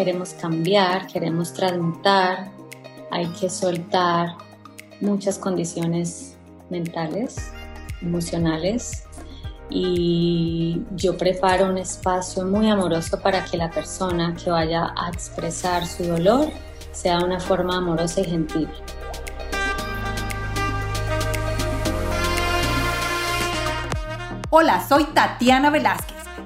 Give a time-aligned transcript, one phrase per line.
[0.00, 2.50] queremos cambiar, queremos transmutar,
[3.10, 4.34] hay que soltar
[5.02, 6.38] muchas condiciones
[6.70, 7.52] mentales,
[8.00, 9.04] emocionales
[9.68, 15.86] y yo preparo un espacio muy amoroso para que la persona que vaya a expresar
[15.86, 16.48] su dolor
[16.92, 18.68] sea de una forma amorosa y gentil.
[24.48, 26.19] Hola, soy Tatiana Velázquez.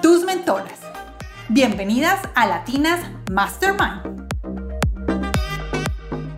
[0.00, 0.78] tus mentoras.
[1.48, 4.28] Bienvenidas a Latinas Mastermind.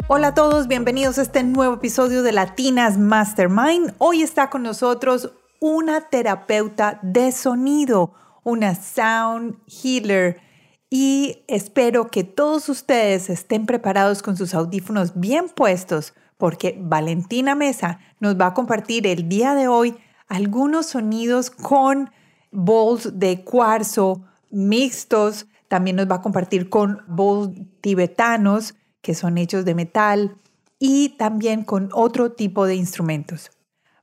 [0.08, 3.94] Hola a todos, bienvenidos a este nuevo episodio de Latinas Mastermind.
[3.98, 10.40] Hoy está con nosotros una terapeuta de sonido, una sound healer.
[10.88, 17.98] Y espero que todos ustedes estén preparados con sus audífonos bien puestos porque Valentina Mesa
[18.20, 19.96] nos va a compartir el día de hoy
[20.28, 22.10] algunos sonidos con
[22.50, 25.46] bowls de cuarzo mixtos.
[25.68, 30.36] También nos va a compartir con bowls tibetanos que son hechos de metal
[30.78, 33.50] y también con otro tipo de instrumentos.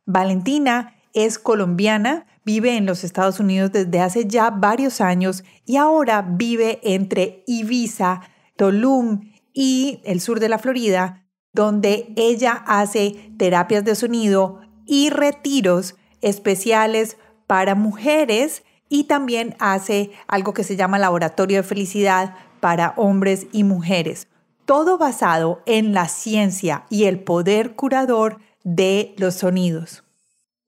[0.05, 6.21] Valentina es colombiana, vive en los Estados Unidos desde hace ya varios años y ahora
[6.21, 8.21] vive entre Ibiza,
[8.55, 9.21] Tulum
[9.53, 17.17] y el sur de la Florida, donde ella hace terapias de sonido y retiros especiales
[17.47, 23.63] para mujeres y también hace algo que se llama laboratorio de felicidad para hombres y
[23.63, 24.27] mujeres.
[24.65, 30.03] Todo basado en la ciencia y el poder curador de los sonidos.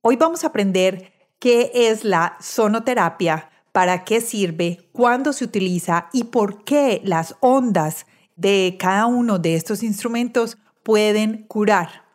[0.02, 6.26] Hoy vamos a aprender qué es la sonoterapia, para qué sirve, cuándo se utiliza y
[6.26, 12.09] por qué las ondas de cada uno de estos instrumentos pueden curar.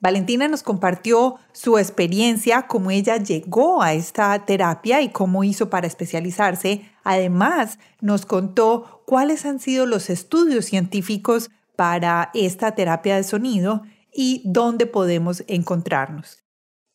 [0.00, 5.86] Valentina nos compartió su experiencia, cómo ella llegó a esta terapia y cómo hizo para
[5.86, 6.90] especializarse.
[7.04, 14.40] Además, nos contó cuáles han sido los estudios científicos para esta terapia de sonido y
[14.46, 16.44] dónde podemos encontrarnos.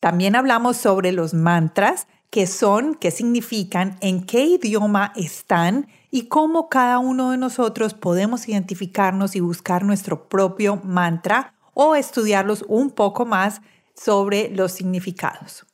[0.00, 6.68] También hablamos sobre los mantras, qué son, qué significan, en qué idioma están y cómo
[6.68, 13.26] cada uno de nosotros podemos identificarnos y buscar nuestro propio mantra o estudiarlos un poco
[13.26, 13.60] más
[13.94, 15.66] sobre los significados.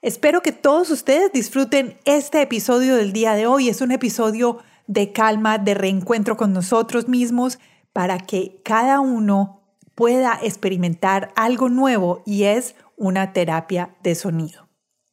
[0.00, 3.68] Espero que todos ustedes disfruten este episodio del día de hoy.
[3.68, 7.58] Es un episodio de calma, de reencuentro con nosotros mismos,
[7.92, 9.60] para que cada uno
[9.94, 14.70] pueda experimentar algo nuevo y es una terapia de sonido.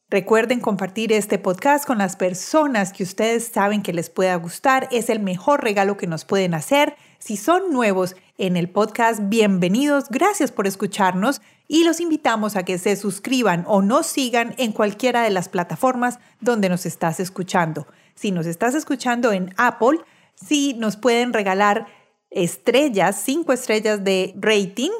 [0.08, 4.88] Recuerden compartir este podcast con las personas que ustedes saben que les pueda gustar.
[4.90, 6.96] Es el mejor regalo que nos pueden hacer.
[7.18, 10.04] Si son nuevos en el podcast, bienvenidos.
[10.08, 15.22] Gracias por escucharnos y los invitamos a que se suscriban o nos sigan en cualquiera
[15.22, 17.88] de las plataformas donde nos estás escuchando.
[18.14, 19.98] Si nos estás escuchando en Apple,
[20.36, 21.88] sí nos pueden regalar
[22.30, 24.92] estrellas, cinco estrellas de rating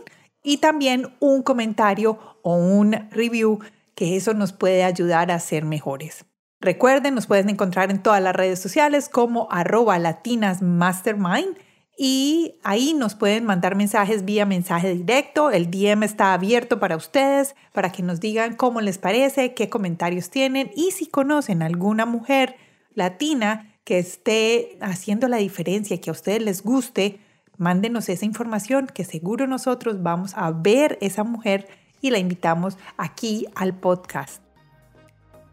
[0.43, 3.61] y también un comentario o un review,
[3.95, 6.25] que eso nos puede ayudar a ser mejores.
[6.61, 11.57] Recuerden, nos pueden encontrar en todas las redes sociales como arroba latinasmastermind
[12.01, 15.51] y ahí nos pueden mandar mensajes vía mensaje directo.
[15.51, 20.31] El DM está abierto para ustedes, para que nos digan cómo les parece, qué comentarios
[20.31, 22.55] tienen y si conocen alguna mujer
[22.95, 27.19] latina que esté haciendo la diferencia, que a ustedes les guste,
[27.57, 31.67] mándenos esa información que seguro nosotros vamos a ver esa mujer
[32.01, 34.48] y la invitamos aquí al podcast.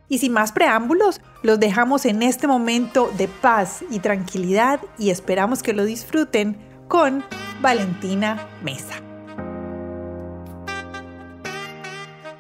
[0.08, 5.64] Y sin más preámbulos, los dejamos en este momento de paz y tranquilidad y esperamos
[5.64, 6.58] que lo disfruten
[6.88, 7.24] con
[7.62, 8.96] Valentina Mesa.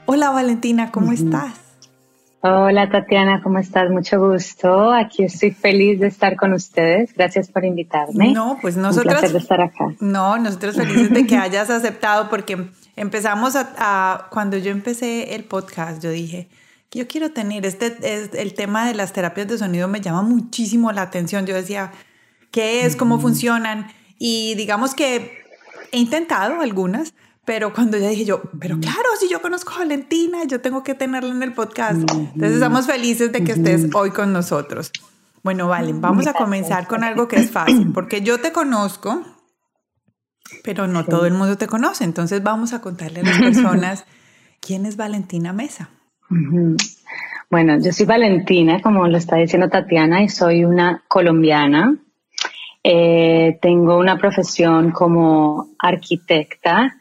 [0.05, 1.53] Hola Valentina, ¿cómo estás?
[2.41, 3.89] Hola Tatiana, ¿cómo estás?
[3.89, 4.93] Mucho gusto.
[4.93, 7.11] Aquí estoy feliz de estar con ustedes.
[7.15, 8.31] Gracias por invitarme.
[8.31, 9.23] No, pues nosotros.
[9.23, 9.95] Un de estar acá.
[9.99, 16.03] No, nosotros felices de que hayas aceptado porque empezamos a, cuando yo empecé el podcast,
[16.03, 16.47] yo dije
[16.91, 17.97] yo quiero tener este,
[18.41, 21.45] el tema de las terapias de sonido me llama muchísimo la atención.
[21.45, 21.91] Yo decía,
[22.51, 22.95] ¿qué es?
[22.95, 23.87] ¿Cómo funcionan?
[24.17, 25.43] Y digamos que
[25.91, 30.45] he intentado algunas, pero cuando ya dije yo, pero claro, si yo conozco a Valentina,
[30.45, 31.99] yo tengo que tenerla en el podcast.
[31.99, 34.91] Entonces estamos felices de que estés hoy con nosotros.
[35.43, 39.21] Bueno, vale, vamos a comenzar con algo que es fácil, porque yo te conozco,
[40.63, 42.03] pero no todo el mundo te conoce.
[42.03, 44.05] Entonces vamos a contarle a las personas
[44.59, 45.89] quién es Valentina Mesa.
[47.49, 51.95] Bueno, yo soy Valentina, como lo está diciendo Tatiana, y soy una colombiana.
[52.83, 56.95] Eh, tengo una profesión como arquitecta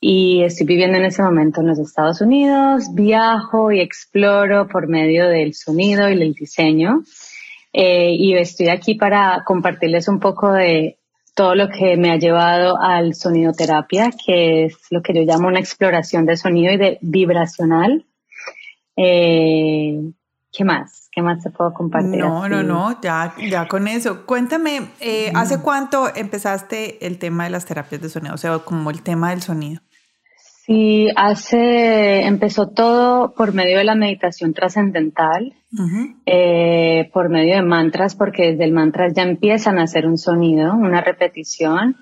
[0.00, 2.86] y estoy viviendo en ese momento en los Estados Unidos.
[2.92, 7.02] Viajo y exploro por medio del sonido y del diseño.
[7.72, 10.98] Eh, y estoy aquí para compartirles un poco de
[11.34, 15.60] todo lo que me ha llevado al sonidoterapia, que es lo que yo llamo una
[15.60, 18.04] exploración de sonido y de vibracional.
[18.96, 20.12] Eh,
[20.52, 21.08] ¿Qué más?
[21.10, 22.18] ¿Qué más te puedo compartir?
[22.18, 24.26] No, no, no, ya, ya con eso.
[24.26, 28.34] Cuéntame, eh, ¿hace cuánto empezaste el tema de las terapias de sonido?
[28.34, 29.80] O sea, como el tema del sonido.
[30.64, 35.54] Sí, hace, empezó todo por medio de la meditación trascendental,
[36.24, 40.74] eh, por medio de mantras, porque desde el mantra ya empiezan a hacer un sonido,
[40.74, 41.96] una repetición.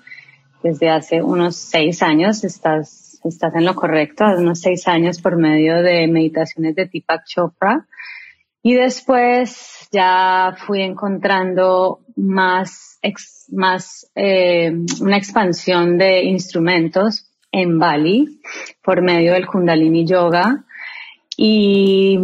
[0.61, 5.37] Desde hace unos seis años estás, estás en lo correcto, hace unos seis años por
[5.37, 7.85] medio de meditaciones de Deepak Chopra.
[8.63, 12.99] Y después ya fui encontrando más,
[13.51, 14.71] más eh,
[15.01, 18.39] una expansión de instrumentos en Bali
[18.83, 20.63] por medio del Kundalini Yoga.
[21.35, 22.19] Y,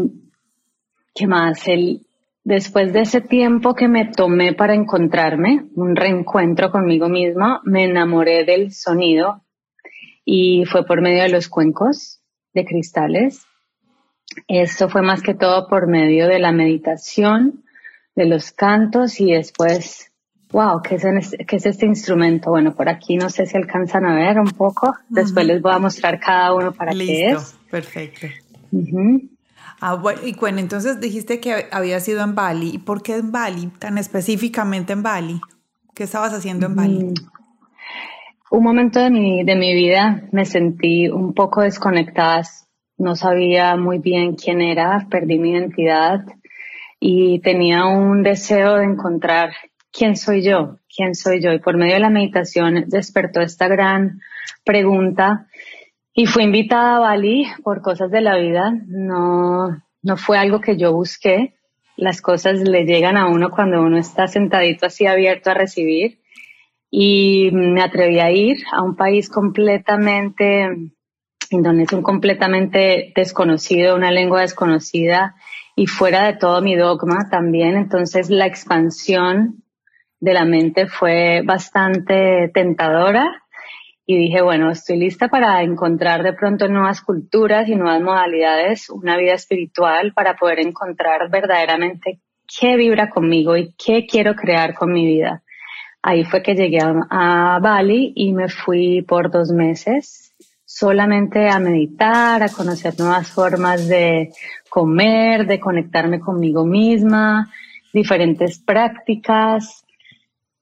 [1.16, 1.68] ¿qué más?
[1.68, 2.02] El,
[2.44, 8.46] después de ese tiempo que me tomé para encontrarme, un reencuentro conmigo misma, me enamoré
[8.46, 9.42] del sonido
[10.30, 12.20] y fue por medio de los cuencos
[12.54, 13.46] de cristales.
[14.50, 17.64] Esto fue más que todo por medio de la meditación,
[18.14, 20.12] de los cantos y después
[20.52, 22.52] Wow, ¿qué es, ¿qué es, este instrumento?
[22.52, 24.96] Bueno, por aquí no sé si alcanzan a ver un poco.
[25.10, 27.58] Después les voy a mostrar cada uno para qué es.
[27.70, 28.28] Perfecto.
[29.82, 32.70] ah, bueno, y bueno, entonces dijiste que había sido en Bali.
[32.70, 33.68] ¿Y por qué en Bali?
[33.80, 35.42] Tan específicamente en Bali.
[35.94, 37.04] ¿Qué estabas haciendo en Bali?
[37.04, 37.37] Mm.
[38.50, 42.44] Un momento de mi, de mi vida me sentí un poco desconectada.
[42.98, 46.22] No sabía muy bien quién era, perdí mi identidad
[47.00, 49.52] y tenía un deseo de encontrar
[49.92, 50.78] ¿quién soy yo?
[50.96, 51.52] ¿Quién soy yo?
[51.52, 54.22] Y por medio de la meditación despertó esta gran
[54.64, 55.48] pregunta
[56.14, 58.72] y fui invitada a Bali por cosas de la vida.
[58.88, 61.56] No, no fue algo que yo busqué.
[61.96, 66.20] Las cosas le llegan a uno cuando uno está sentadito así abierto a recibir.
[66.90, 70.70] Y me atreví a ir a un país completamente,
[71.50, 75.36] Indonesia, un completamente desconocido, una lengua desconocida
[75.76, 77.76] y fuera de todo mi dogma también.
[77.76, 79.64] Entonces la expansión
[80.20, 83.44] de la mente fue bastante tentadora
[84.10, 89.18] y dije, bueno, estoy lista para encontrar de pronto nuevas culturas y nuevas modalidades, una
[89.18, 95.06] vida espiritual para poder encontrar verdaderamente qué vibra conmigo y qué quiero crear con mi
[95.06, 95.44] vida.
[96.10, 100.34] Ahí fue que llegué a, Bali y me fui por dos meses
[100.64, 104.32] solamente a meditar, a conocer nuevas formas de
[104.70, 107.52] comer, de conectarme conmigo misma,
[107.92, 109.86] diferentes prácticas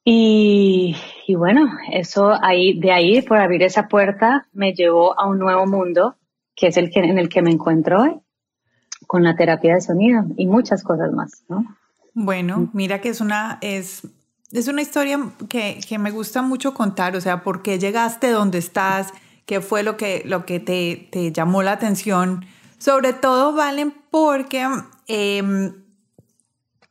[0.04, 0.96] y,
[1.38, 6.16] bueno, eso ahí, de ahí, por abrir esa puerta, me llevó a un nuevo mundo,
[6.56, 8.20] que es el que, en el que me encuentro hoy,
[9.06, 11.64] con la terapia de sonido y muchas cosas más, ¿no?
[12.16, 14.08] Bueno, mira que es una, es,
[14.60, 15.20] es una historia
[15.50, 19.14] que, que me gusta mucho contar, o sea, ¿por qué llegaste donde estás?
[19.46, 22.46] ¿Qué fue lo que, lo que te, te llamó la atención?
[22.78, 24.68] Sobre todo, Valen, porque
[25.08, 25.72] eh,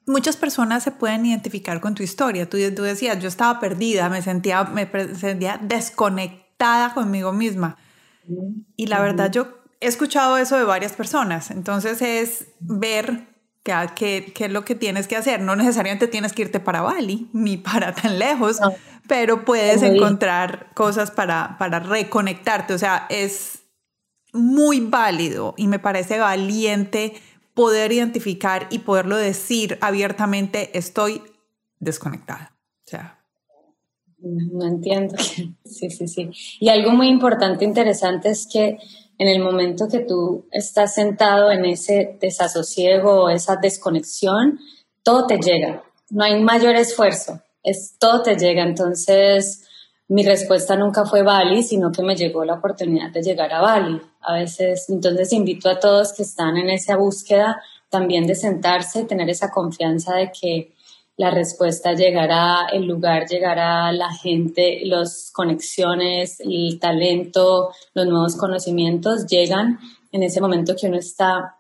[0.07, 2.49] muchas personas se pueden identificar con tu historia.
[2.49, 7.77] Tú, tú, decías, yo estaba perdida, me sentía, me sentía desconectada conmigo misma.
[8.77, 9.49] Y la verdad, yo
[9.81, 11.51] he escuchado eso de varias personas.
[11.51, 13.34] Entonces es ver
[13.65, 15.41] qué, qué, es lo que tienes que hacer.
[15.41, 18.61] No necesariamente tienes que irte para Bali ni para tan lejos,
[19.09, 22.75] pero puedes encontrar cosas para, para reconectarte.
[22.75, 23.63] O sea, es
[24.33, 27.15] muy válido y me parece valiente
[27.55, 31.23] poder identificar y poderlo decir abiertamente, estoy
[31.79, 32.57] desconectada.
[32.87, 33.21] O sea.
[34.19, 35.15] No entiendo.
[35.65, 36.31] Sí, sí, sí.
[36.61, 38.79] Y algo muy importante, interesante es que
[39.19, 44.59] en el momento que tú estás sentado en ese desasosiego o esa desconexión,
[45.03, 45.83] todo te llega.
[46.11, 48.63] No hay mayor esfuerzo, es todo te llega.
[48.63, 49.65] Entonces,
[50.09, 54.01] mi respuesta nunca fue Bali, sino que me llegó la oportunidad de llegar a Bali.
[54.21, 59.31] A veces, entonces invito a todos que están en esa búsqueda también de sentarse, tener
[59.31, 60.74] esa confianza de que
[61.17, 69.27] la respuesta llegará, el lugar llegará, la gente, las conexiones, el talento, los nuevos conocimientos
[69.27, 69.79] llegan
[70.11, 71.57] en ese momento que uno está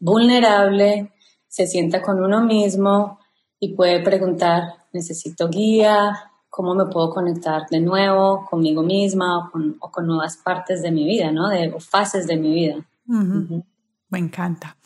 [0.00, 1.12] vulnerable,
[1.46, 3.18] se sienta con uno mismo,
[3.60, 9.76] y puede preguntar, necesito guía, cómo me puedo conectar de nuevo conmigo misma o con,
[9.80, 11.48] o con nuevas partes de mi vida, ¿no?
[11.48, 12.76] De, o fases de mi vida.
[14.08, 14.77] Me encanta.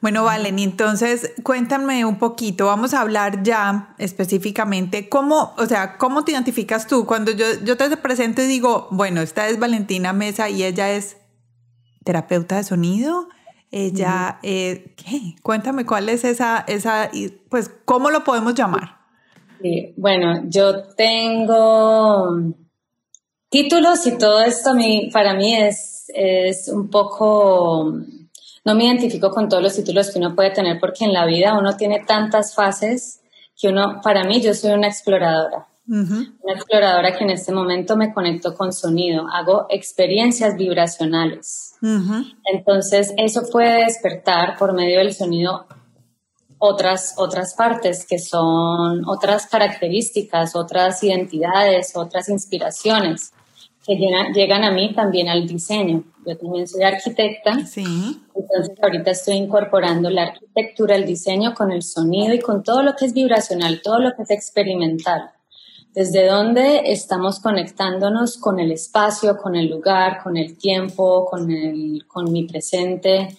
[0.00, 6.24] Bueno, Valen, entonces cuéntame un poquito, vamos a hablar ya específicamente cómo, o sea, cómo
[6.24, 10.48] te identificas tú cuando yo, yo te presento y digo, bueno, esta es Valentina Mesa
[10.48, 11.18] y ella es
[12.02, 13.28] terapeuta de sonido,
[13.70, 15.36] ella, eh, ¿qué?
[15.42, 17.10] Cuéntame cuál es esa, esa,
[17.50, 19.00] pues, ¿cómo lo podemos llamar?
[19.60, 22.38] Sí, bueno, yo tengo
[23.50, 24.72] títulos y todo esto
[25.12, 27.92] para mí es, es un poco
[28.64, 31.58] no me identifico con todos los títulos que uno puede tener porque en la vida
[31.58, 33.20] uno tiene tantas fases
[33.60, 35.66] que uno, para mí, yo soy una exploradora.
[35.86, 41.74] Una exploradora que en este momento me conecto con sonido, hago experiencias vibracionales.
[42.44, 45.66] Entonces, eso puede despertar por medio del sonido
[46.58, 53.32] otras, otras partes que son otras características, otras identidades, otras inspiraciones
[53.84, 56.04] que llegan, a mí también al diseño.
[56.26, 57.64] Yo también soy arquitecta.
[57.66, 58.20] Sí.
[58.34, 62.94] Entonces ahorita estoy incorporando la arquitectura, el diseño con el sonido y con todo lo
[62.94, 65.30] que es vibracional, todo lo que es experimental.
[65.92, 72.06] Desde donde estamos conectándonos con el espacio, con el lugar, con el tiempo, con, el,
[72.06, 73.36] con mi presente.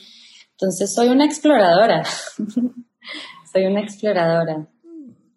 [0.51, 2.03] Entonces soy una exploradora.
[3.53, 4.67] soy una exploradora.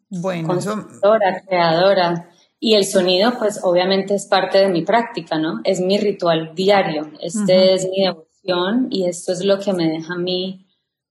[0.09, 2.31] Bueno, constructora, creadora.
[2.66, 5.61] Y el sonido, pues obviamente es parte de mi práctica, ¿no?
[5.64, 10.14] Es mi ritual diario, este es mi devoción y esto es lo que me deja
[10.14, 10.66] a mí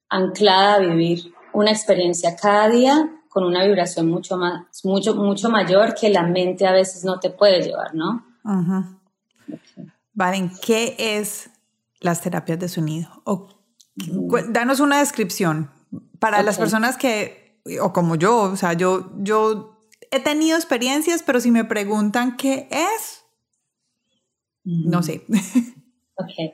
[0.10, 5.94] anclada a vivir una experiencia cada día con una vibración mucho más, mucho, mucho mayor
[5.94, 8.26] que la mente a veces no te puede llevar, ¿no?
[10.16, 11.52] Valen, ¿qué es
[12.00, 13.22] las terapias de sonido?
[13.26, 13.50] O,
[14.50, 15.70] Danos una descripción.
[16.18, 19.73] Para las personas que, o como yo, o sea, yo, yo
[20.14, 23.24] he tenido experiencias, pero si me preguntan qué es,
[24.64, 25.24] no sé.
[26.16, 26.54] Ok.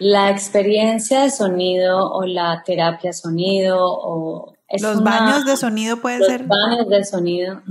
[0.00, 4.54] La experiencia de sonido o la terapia sonido o...
[4.78, 6.40] los baños de sonido puede ser.
[6.40, 7.62] Los baños de sonido.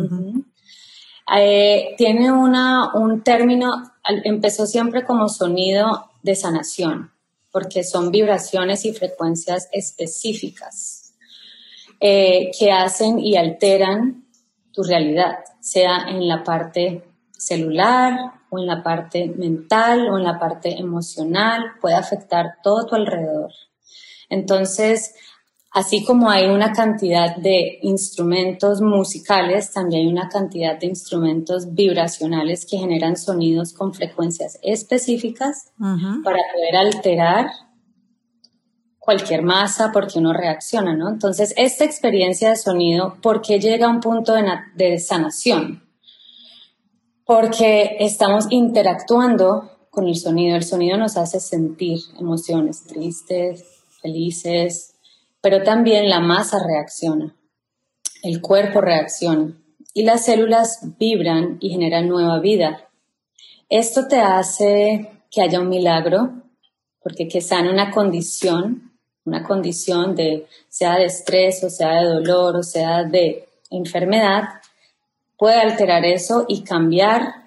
[1.37, 3.91] Eh, tiene una, un término,
[4.23, 7.11] empezó siempre como sonido de sanación,
[7.51, 11.13] porque son vibraciones y frecuencias específicas
[11.99, 14.20] eh, que hacen y alteran
[14.73, 17.03] tu realidad, sea en la parte
[17.37, 18.13] celular
[18.49, 23.51] o en la parte mental o en la parte emocional, puede afectar todo tu alrededor.
[24.29, 25.13] Entonces,
[25.71, 32.65] así como hay una cantidad de instrumentos musicales, también hay una cantidad de instrumentos vibracionales
[32.65, 37.47] que generan sonidos con frecuencias específicas para poder alterar
[39.01, 41.09] cualquier masa porque uno reacciona, ¿no?
[41.09, 44.35] Entonces, esta experiencia de sonido, ¿por qué llega a un punto
[44.75, 45.83] de, sanación?
[47.25, 50.55] Porque estamos interactuando con el sonido.
[50.55, 53.65] El sonido nos hace sentir emociones tristes,
[54.03, 54.93] felices,
[55.41, 57.35] pero también la masa reacciona,
[58.21, 59.57] el cuerpo reacciona
[59.95, 62.87] y las células vibran y generan nueva vida.
[63.67, 66.43] Esto te hace que haya un milagro,
[67.01, 68.90] porque que sana una condición
[69.25, 74.43] una condición de, sea de estrés o sea de dolor o sea de enfermedad,
[75.37, 77.41] puede alterar eso y cambiar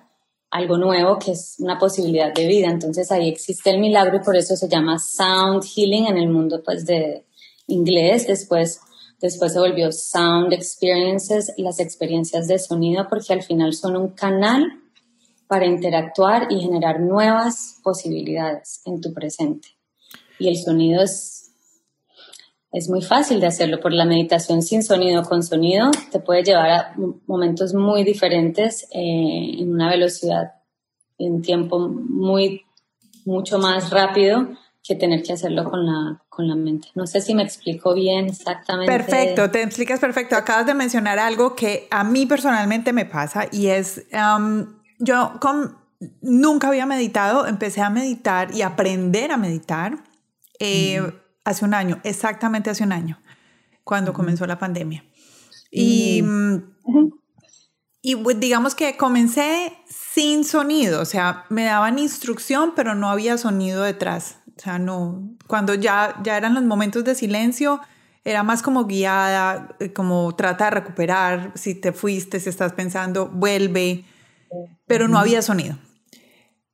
[0.50, 2.69] algo nuevo que es una posibilidad de vida.
[2.69, 6.62] Entonces ahí existe el milagro y por eso se llama sound healing en el mundo
[6.64, 7.25] pues de
[7.66, 8.28] inglés.
[8.28, 8.81] Después,
[9.21, 14.81] después se volvió sound experiences, las experiencias de sonido, porque al final son un canal
[15.49, 19.69] para interactuar y generar nuevas posibilidades en tu presente.
[20.38, 21.34] Y el sonido es
[22.75, 26.71] es muy fácil de hacerlo por la meditación sin sonido con sonido te puede llevar
[26.71, 26.95] a
[27.26, 30.54] momentos muy diferentes eh, en una velocidad
[31.19, 32.62] en tiempo muy
[33.25, 34.49] mucho más rápido
[34.83, 36.88] que tener que hacerlo con la, con la mente.
[36.95, 38.93] No sé si me explico bien exactamente.
[38.93, 40.37] Perfecto, te explicas perfecto.
[40.37, 44.66] Acabas de mencionar algo que a mí personalmente me pasa y es, um,
[44.99, 45.78] yo con,
[46.21, 50.04] nunca había meditado, empecé a meditar y aprender a meditar.
[50.59, 51.00] Eh,
[51.45, 53.21] hace un año, exactamente hace un año,
[53.85, 55.05] cuando comenzó la pandemia.
[55.71, 56.23] Y,
[58.01, 63.39] y pues, digamos que comencé sin sonido, o sea, me daban instrucción, pero no había
[63.39, 64.39] sonido detrás.
[64.57, 67.81] O sea, no, cuando ya, ya eran los momentos de silencio,
[68.25, 73.29] era más como guiada, eh, como trata de recuperar, si te fuiste, si estás pensando,
[73.29, 74.05] vuelve,
[74.87, 75.77] pero no había sonido.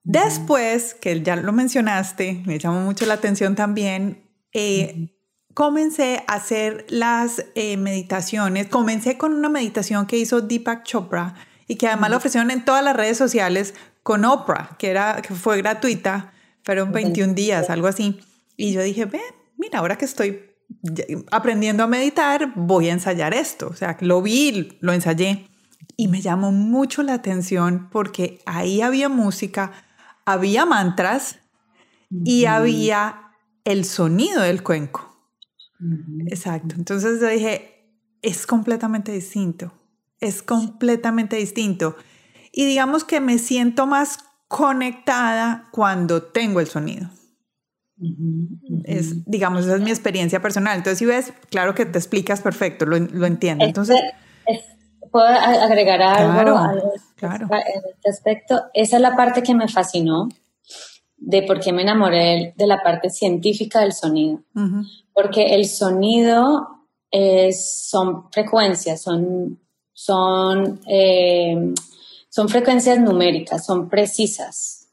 [0.03, 5.15] Después, que ya lo mencionaste, me llamó mucho la atención también, eh,
[5.55, 8.69] comencé a hacer las eh, meditaciones.
[8.69, 11.35] Comencé con una meditación que hizo Deepak Chopra
[11.67, 15.35] y que además la ofrecieron en todas las redes sociales con Oprah, que, era, que
[15.35, 16.33] fue gratuita.
[16.63, 18.21] Fueron 21 días, algo así.
[18.57, 19.21] Y yo dije, ve,
[19.57, 20.51] mira, ahora que estoy
[21.31, 23.69] aprendiendo a meditar, voy a ensayar esto.
[23.69, 25.49] O sea, lo vi, lo ensayé.
[25.97, 29.73] Y me llamó mucho la atención porque ahí había música,
[30.25, 31.39] había mantras
[32.25, 33.30] y había
[33.65, 35.17] el sonido del cuenco.
[36.27, 36.75] Exacto.
[36.77, 37.81] Entonces yo dije,
[38.23, 39.73] es completamente distinto.
[40.21, 41.97] Es completamente distinto.
[42.53, 47.09] Y digamos que me siento más conectada cuando tengo el sonido.
[48.85, 50.77] Es, digamos, esa es mi experiencia personal.
[50.77, 53.65] Entonces, si ves, claro que te explicas perfecto, lo, lo entiendo.
[53.65, 54.01] Entonces,
[55.11, 56.83] ¿puedo agregar algo,
[57.17, 58.63] claro, en este aspecto?
[58.75, 60.29] Esa es la parte que me fascinó
[61.21, 64.41] de por qué me enamoré de la parte científica del sonido.
[65.13, 66.67] Porque el sonido
[67.11, 69.61] es, son frecuencias, son,
[69.93, 71.75] son, eh,
[72.29, 74.89] son frecuencias numéricas, son precisas.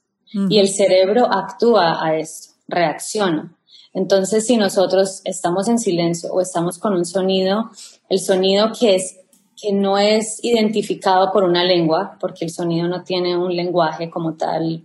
[0.49, 3.55] Y el cerebro actúa a esto, reacciona.
[3.93, 7.71] Entonces, si nosotros estamos en silencio o estamos con un sonido,
[8.09, 9.15] el sonido que es
[9.59, 14.35] que no es identificado por una lengua, porque el sonido no tiene un lenguaje como
[14.35, 14.83] tal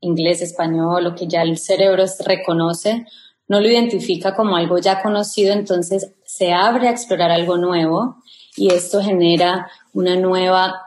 [0.00, 3.06] inglés, español, lo que ya el cerebro reconoce,
[3.48, 8.16] no lo identifica como algo ya conocido, entonces se abre a explorar algo nuevo
[8.56, 10.82] y esto genera una nueva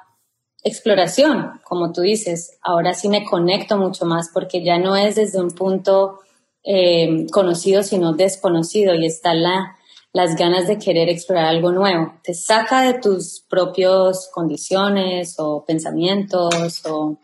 [0.63, 2.58] exploración, como tú dices.
[2.62, 6.20] Ahora sí me conecto mucho más porque ya no es desde un punto
[6.63, 9.77] eh, conocido, sino desconocido y está la,
[10.13, 12.13] las ganas de querer explorar algo nuevo.
[12.24, 17.18] Te saca de tus propias condiciones o pensamientos o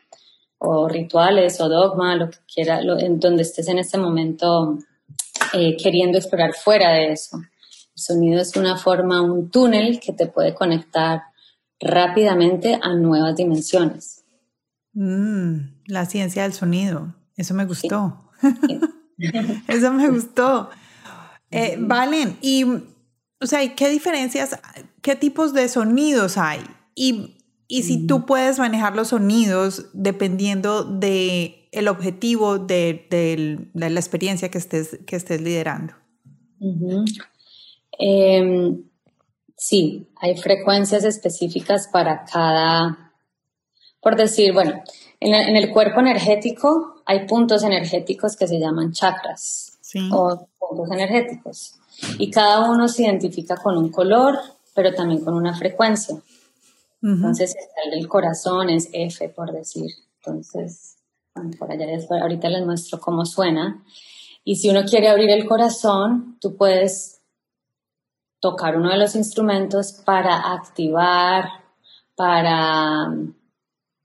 [0.59, 4.77] o rituales o dogma, lo que quiera, en donde estés en este momento
[5.53, 7.37] eh, queriendo explorar fuera de eso.
[7.37, 11.23] El sonido es una forma, un túnel que te puede conectar
[11.79, 14.23] rápidamente a nuevas dimensiones.
[14.93, 18.31] Mm, la ciencia del sonido, eso me gustó.
[19.67, 20.69] eso me gustó.
[21.51, 24.59] Eh, Valen, y, o sea, ¿qué diferencias,
[25.01, 26.61] qué tipos de sonidos hay?
[26.95, 27.36] Y
[27.67, 34.57] y si tú puedes manejar los sonidos dependiendo de el objetivo de, la experiencia que
[34.57, 35.93] estés, que estés liderando.
[37.99, 38.83] Em,
[39.55, 43.11] sí, hay frecuencias específicas para cada,
[44.01, 44.81] por decir, bueno,
[45.19, 49.77] en, el cuerpo energético hay puntos energéticos que se llaman chakras
[50.11, 51.75] o puntos energéticos.
[52.19, 54.37] Y cada uno se identifica con un color,
[54.75, 56.17] pero también con una frecuencia.
[57.01, 57.55] Entonces,
[57.85, 59.91] el del corazón es F, por decir.
[60.17, 60.97] Entonces,
[61.59, 63.83] por allá después, ahorita les muestro cómo suena.
[64.43, 67.21] Y si uno quiere abrir el corazón, tú puedes
[68.39, 71.45] tocar uno de los instrumentos para activar,
[72.15, 73.13] para,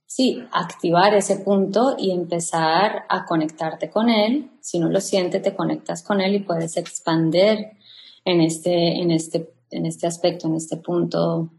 [0.06, 4.50] sí, activar ese punto y empezar a conectarte con él.
[4.60, 7.76] Si uno lo siente, te conectas con él y puedes expander
[8.24, 11.50] en este, en este, en este aspecto, en este punto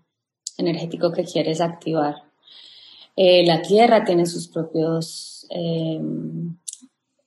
[0.58, 2.24] energético que quieres activar.
[3.16, 6.58] Eh, la Tierra tiene sus propios, em,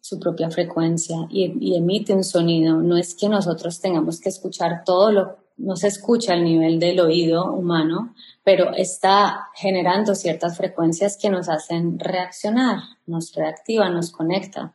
[0.00, 2.76] su propia frecuencia y, emite un sonido.
[2.82, 7.00] No es que nosotros tengamos que escuchar todo lo, no se escucha al nivel del
[7.00, 14.74] oído humano, pero está generando ciertas frecuencias que nos hacen reaccionar, nos reactiva, nos conecta.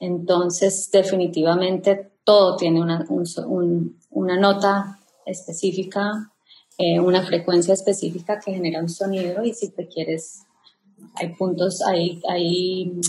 [0.00, 3.04] Entonces, definitivamente todo tiene una,
[4.10, 6.33] una nota específica
[6.76, 10.42] eh, una frecuencia específica que genera un sonido y si te quieres,
[11.14, 13.00] hay puntos, hay, hay,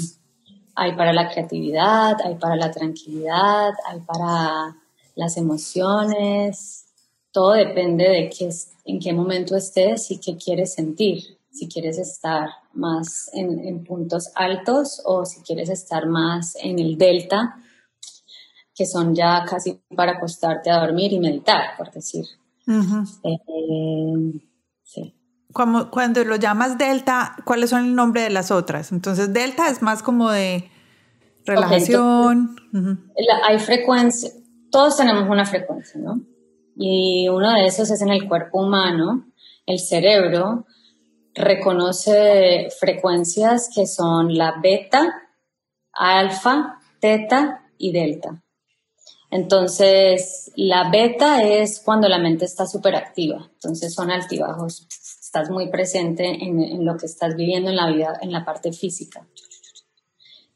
[0.75, 4.75] hay para la creatividad, hay para la tranquilidad, hay para
[5.15, 6.86] las emociones,
[7.32, 8.49] todo depende de qué,
[8.86, 11.39] en qué momento estés y qué quieres sentir.
[11.51, 16.97] Si quieres estar más en, en puntos altos o si quieres estar más en el
[16.97, 17.56] delta,
[18.75, 22.25] que son ya casi para acostarte a dormir y meditar, por decir.
[22.67, 24.41] Eh,
[25.54, 28.91] cuando, lo llamas delta, ¿cuáles son el nombre de las otras?
[28.91, 30.69] Entonces, delta es más como de
[31.45, 32.56] relajación.
[33.43, 34.32] Hay frecuencia,
[34.69, 36.21] todos tenemos una frecuencia, ¿no?
[36.75, 39.28] Y uno de esos es en el cuerpo humano,
[39.65, 40.65] el cerebro
[41.34, 45.13] reconoce frecuencias que son la beta,
[45.93, 48.43] alfa, teta y delta.
[49.31, 53.49] Entonces, la beta es cuando la mente está súper activa.
[53.53, 54.88] Entonces, son altibajos.
[55.21, 59.27] Estás muy presente en, lo que estás viviendo en la vida, en la parte física.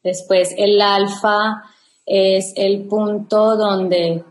[0.04, 1.64] Después, el alfa
[2.06, 4.24] es el punto donde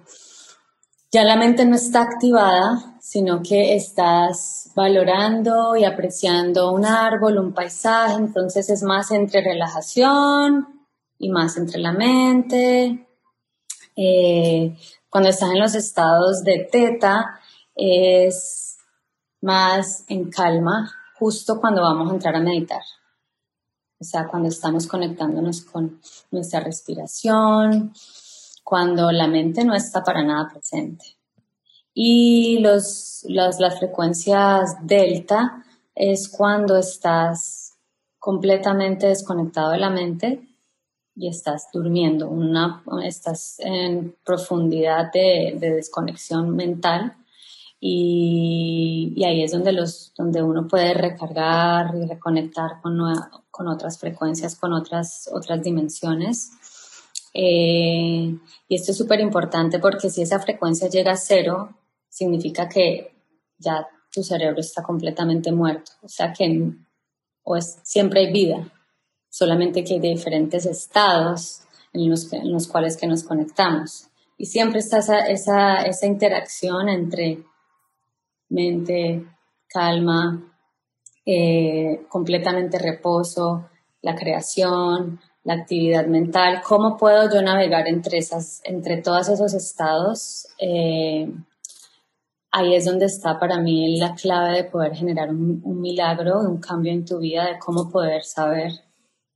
[1.10, 7.54] ya la mente no está activada, sino que estás valorando y apreciando un árbol, un
[7.54, 10.86] paisaje, entonces es más entre relajación
[11.18, 13.07] y más entre la mente.
[14.00, 14.76] Eh,
[15.10, 17.40] cuando estás en los estados de teta,
[17.74, 18.76] es
[19.40, 22.82] más en calma, justo cuando vamos a entrar a meditar.
[23.98, 27.92] O sea, cuando estamos conectándonos con nuestra respiración,
[28.62, 31.16] cuando la mente no está para nada presente.
[31.92, 35.64] Y los, las frecuencias delta
[35.96, 37.74] es cuando estás
[38.20, 40.47] completamente desconectado de la mente
[41.18, 47.16] y estás durmiendo, una, estás en profundidad de, desconexión mental
[47.80, 52.98] y, y, ahí es donde, los, donde uno puede recargar y reconectar con,
[53.50, 56.50] con otras frecuencias, con otras, otras dimensiones.
[57.34, 58.36] Eh,
[58.68, 61.76] y esto es súper importante porque si esa frecuencia llega a cero,
[62.08, 63.12] significa que
[63.58, 65.92] ya tu cerebro está completamente muerto.
[66.02, 66.72] O sea que
[67.42, 68.70] o es, siempre hay vida,
[69.30, 71.62] solamente que hay diferentes estados
[71.92, 74.08] en los, cuales que nos conectamos.
[74.36, 77.42] Y siempre está esa, esa, interacción entre
[78.48, 79.24] mente,
[79.68, 80.54] calma,
[81.26, 83.68] eh, completamente reposo,
[84.00, 90.46] la creación, la actividad mental, cómo puedo yo navegar entre, esas, entre todos esos estados.
[90.58, 91.30] Eh,
[92.50, 96.92] ahí es donde está para mí la clave de poder generar un, milagro, un cambio
[96.92, 98.72] en tu vida, de cómo poder saber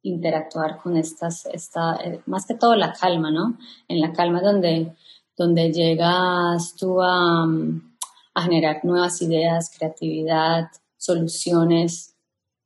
[0.03, 3.59] interactuar con estas, esta, eh, más que todo la calma, ¿no?
[3.89, 4.95] En la calma donde,
[5.37, 7.45] donde llegas tú a,
[8.35, 12.15] a generar nuevas ideas, creatividad, soluciones.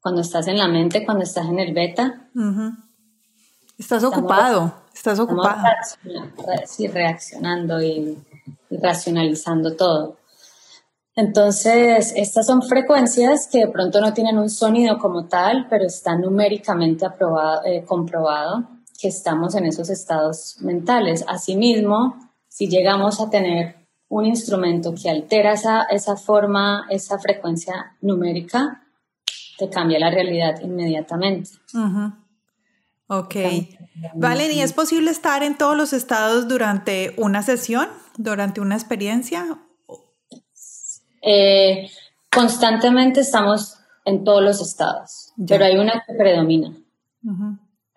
[0.01, 2.29] Cuando estás en la mente, cuando estás en el beta,
[3.79, 5.63] Estás ocupado, estás ocupado.
[6.67, 8.17] Sí, reaccionando y,
[8.71, 10.17] racionalizando todo.
[11.17, 16.15] Entonces, estas son frecuencias que de pronto no tienen un sonido como tal, pero está
[16.15, 18.69] numéricamente aprobado, eh, comprobado
[19.01, 21.25] que estamos en esos estados mentales.
[21.27, 22.17] Asimismo,
[22.49, 23.77] si llegamos a tener
[24.09, 28.83] un instrumento que altera esa, esa forma, esa frecuencia numérica,
[29.59, 31.51] te cambia la realidad inmediatamente.
[33.07, 33.37] Ok.
[34.15, 39.59] Valen, ¿y es posible estar en todos los estados durante una sesión, durante una experiencia?
[41.23, 41.91] Eh,
[42.31, 46.73] constantemente estamos en todos los estados, pero hay una que predomina.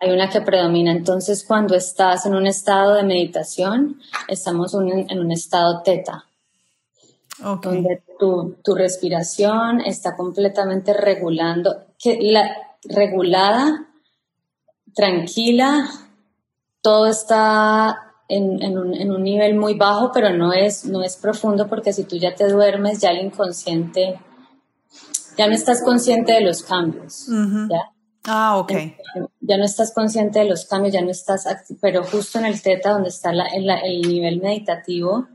[0.00, 0.90] Hay una que predomina.
[0.90, 6.24] Entonces, cuando estás en un estado de meditación, estamos en un estado teta.
[7.62, 12.54] Donde tu, tu, respiración está completamente regulando, que la,
[12.84, 13.86] regulada
[14.94, 15.88] tranquila,
[16.82, 22.04] todo está en, un, nivel muy bajo, pero no es, no es profundo porque si
[22.04, 24.20] tú ya te duermes, ya el inconsciente,
[25.36, 27.26] ya no estás consciente de los cambios.
[27.68, 27.92] ¿ya?
[28.24, 28.72] Ah, ok.
[29.40, 31.46] Ya no estás consciente de los cambios, ya no estás,
[31.80, 35.26] pero justo en el teta, donde está el nivel meditativo,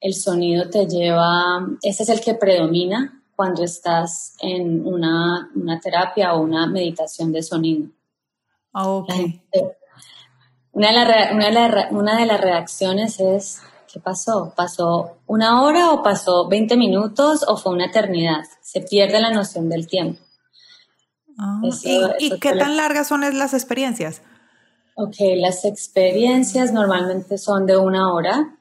[0.00, 6.34] el sonido te lleva, ese es el que predomina cuando estás en una, una terapia
[6.34, 7.88] o una meditación de sonido.
[8.72, 9.02] Ah,
[10.78, 13.60] una de, una, de las reacciones es,
[13.92, 14.52] ¿qué pasó?
[14.54, 18.44] ¿Pasó una hora o pasó 20 minutos o fue una eternidad?
[18.62, 20.20] Se pierde la noción del tiempo.
[21.36, 21.60] Ah,
[22.20, 24.22] ¿Y, qué tan largas son las experiencias?
[24.94, 28.56] Ok, las experiencias normalmente son de una hora.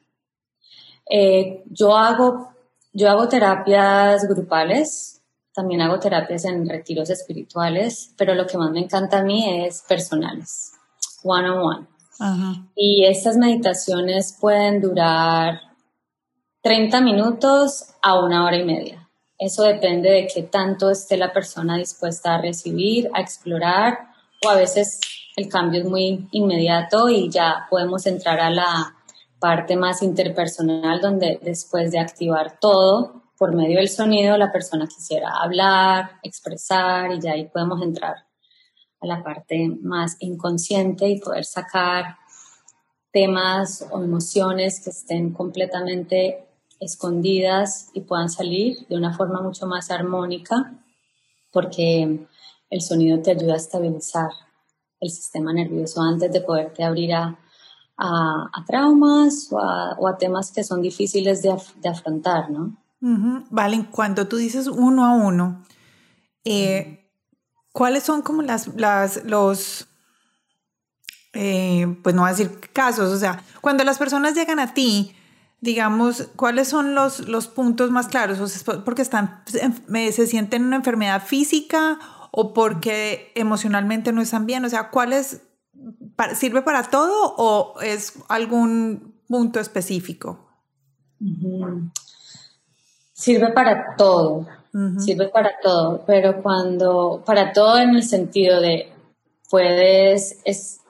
[1.07, 2.49] Eh, yo, hago,
[2.93, 5.21] yo hago terapias grupales,
[5.53, 9.83] también hago terapias en retiros espirituales, pero lo que más me encanta a mí es
[9.87, 10.71] personales,
[11.23, 11.96] one on one.
[12.75, 15.61] Y estas meditaciones pueden durar
[16.61, 19.09] 30 minutos a una hora y media.
[19.37, 23.99] Eso depende de qué tanto esté la persona dispuesta a recibir, a explorar,
[24.45, 24.99] o a veces
[25.35, 28.95] el cambio es muy inmediato y ya podemos entrar a la
[29.39, 35.29] parte más interpersonal donde después de activar todo, por medio del sonido la persona quisiera
[35.39, 38.26] hablar, expresar y ya ahí podemos entrar
[39.09, 42.17] a la parte más inconsciente y poder sacar
[43.11, 46.45] temas o emociones que estén completamente
[46.79, 50.73] escondidas y puedan salir de una forma mucho más armónica
[51.51, 52.27] porque
[52.69, 54.29] el sonido te ayuda a estabilizar
[54.99, 57.39] el sistema nervioso antes de poderte abrir a,
[58.67, 62.77] traumas o a, temas que son difíciles de, de afrontar, ¿no?
[62.99, 65.63] Vale, cuando tú dices uno a uno,
[66.43, 67.06] eh,
[67.77, 69.87] ¿cuáles son como las, las los,
[71.33, 75.15] eh, pues no voy a decir casos, o sea, cuando las personas llegan a ti,
[75.61, 78.63] digamos, ¿cuáles son los, los puntos más claros?
[78.83, 81.99] ¿Porque están, se sienten una enfermedad física
[82.31, 84.65] o porque emocionalmente no están bien?
[84.65, 85.43] O sea, ¿cuál es,
[86.33, 90.49] sirve para todo o es algún punto específico?
[93.13, 94.47] Sirve para todo,
[94.99, 98.89] sirve para todo, pero cuando, para todo en el sentido de,
[99.49, 100.81] puedes, es,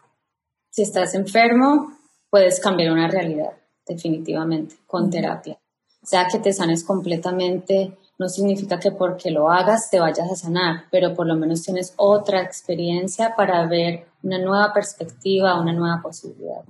[0.70, 1.94] si estás enfermo,
[2.30, 3.54] puedes cambiar una realidad,
[3.86, 5.58] definitivamente, con terapia.
[6.02, 10.36] O sea, que te sanes completamente no significa que porque lo hagas te vayas a
[10.36, 16.02] sanar, pero por lo menos tienes otra experiencia para ver una nueva perspectiva, una nueva
[16.02, 16.64] posibilidad.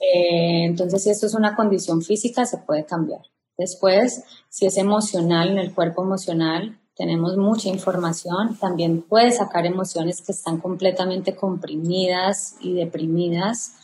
[0.00, 3.20] Eh, entonces, si esto es una condición física, se puede cambiar.
[3.58, 8.56] Después, si es emocional, en el cuerpo emocional, tenemos mucha información.
[8.60, 13.74] También puede sacar emociones que están completamente comprimidas y deprimidas.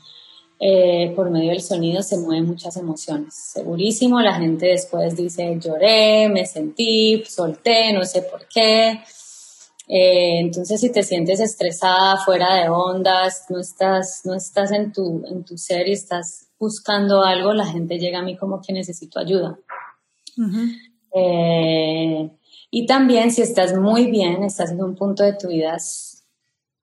[0.61, 3.35] Eh, por medio del sonido se mueven muchas emociones.
[3.35, 9.01] Segurísimo, la gente después dice, lloré, me sentí, solté, no sé por qué.
[9.89, 15.25] Eh, entonces, si te sientes estresada, fuera de ondas, no estás, no estás en, tu,
[15.27, 19.19] en tu ser y estás buscando algo, la gente llega a mí como que necesito
[19.19, 19.59] ayuda.
[21.15, 22.31] Eh,
[22.71, 25.77] y también si estás muy bien, estás en un punto de tu vida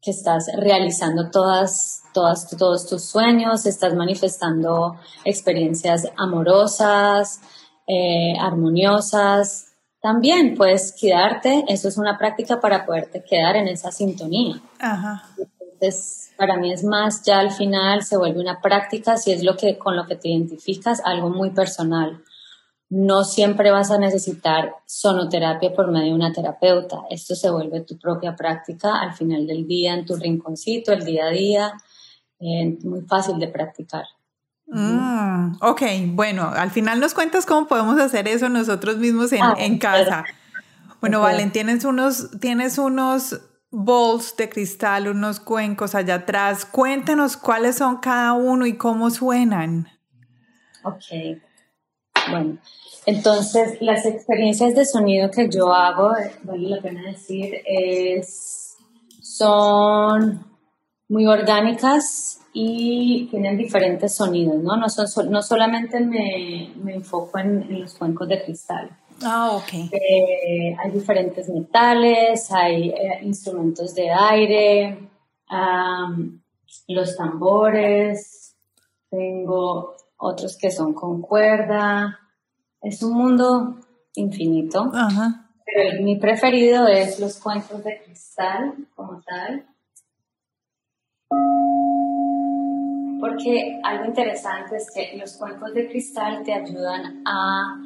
[0.02, 7.42] que estás realizando todas, todas, todos tus sueños, estás manifestando experiencias amorosas,
[7.88, 14.60] eh, armoniosas, también puedes quedarte, eso es una práctica para poderte quedar en esa sintonía.
[15.38, 19.56] Entonces, para mí es más, ya al final se vuelve una práctica, si es lo
[19.56, 22.24] que, con lo que te identificas, algo muy personal.
[22.92, 27.04] No siempre vas a necesitar sonoterapia por medio de una terapeuta.
[27.10, 31.28] Esto se vuelve tu propia práctica al final del día, en tu rinconcito, el día
[31.28, 31.74] a día.
[32.42, 34.04] Eh, muy fácil de practicar.
[34.68, 39.56] Mm, ok, bueno, al final nos cuentas cómo podemos hacer eso nosotros mismos en, ah,
[39.80, 40.26] casa.
[41.00, 46.66] Bueno, Valen, tienes unos, tienes unos bowls de cristal, unos cuencos allá atrás.
[46.66, 49.88] Cuéntanos cuáles son cada uno y cómo suenan.
[50.84, 51.40] Ok,
[52.30, 52.58] bueno,
[53.06, 56.12] entonces las experiencias de sonido que yo hago,
[56.44, 58.78] vale la pena decir, es,
[59.22, 60.46] son
[61.10, 64.76] muy orgánicas y tienen diferentes sonidos, ¿no?
[64.78, 68.90] No, son, no solamente me, me enfoco en, los cuencos de cristal.
[69.24, 69.92] Ah, ok.
[69.92, 74.98] Eh, hay diferentes metales, hay eh, instrumentos de aire,
[76.88, 78.56] los tambores,
[79.10, 82.21] tengo otros que son con cuerda.
[82.82, 83.80] Es un mundo
[84.16, 84.90] infinito.
[84.94, 85.50] Ajá.
[85.66, 89.66] Pero mi preferido es los cuencos de cristal como tal
[93.22, 97.78] porque algo interesante es que los cuencos de cristal te ayudan a,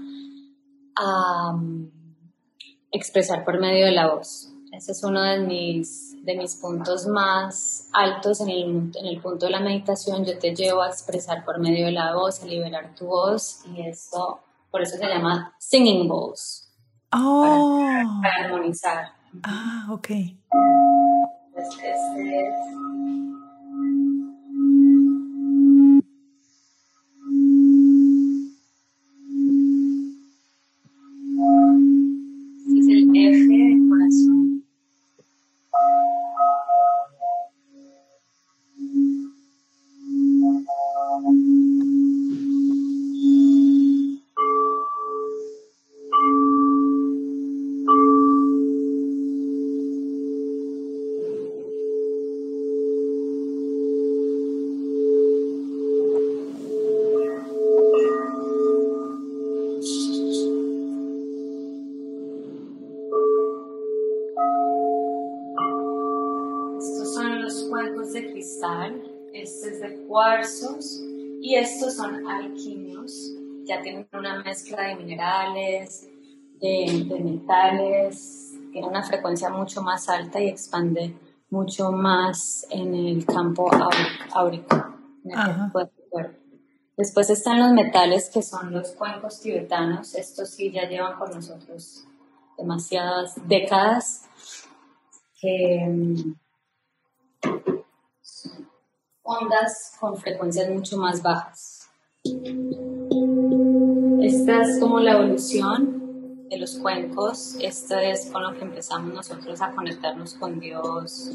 [1.53, 1.91] mm,
[2.91, 4.49] expresar por medio de la voz.
[4.71, 9.45] Ese es uno de mis, de mis puntos más altos en el, en el punto
[9.45, 10.23] de la meditación.
[10.23, 13.81] Yo te llevo a expresar por medio de la voz, a liberar tu voz y
[13.81, 14.39] eso,
[14.75, 16.69] por eso se llama singing bowls.
[17.13, 18.19] Oh.
[18.21, 19.07] Para, armonizar.
[19.41, 20.09] Ah, ok.
[20.09, 20.35] Este,
[21.55, 22.55] este
[76.65, 81.15] de, metales, tiene una frecuencia mucho más alta y expande
[81.49, 83.69] mucho más en el campo
[84.33, 84.85] áurico,
[86.97, 92.05] Después están los metales que son los cuencos tibetanos, estos sí ya llevan con nosotros
[92.57, 94.23] demasiadas décadas,
[95.41, 96.33] que
[99.23, 101.89] ondas con frecuencias mucho más bajas.
[104.21, 105.94] Esta es como la evolución
[106.49, 107.57] de los cuencos.
[107.61, 111.31] Esta es con lo que empezamos nosotros a conectarnos con Dios,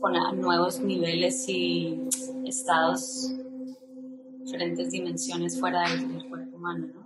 [0.00, 2.08] con nuevos niveles y
[2.44, 3.32] estados
[4.40, 7.04] diferentes dimensiones fuera del, cuerpo humano, ¿no?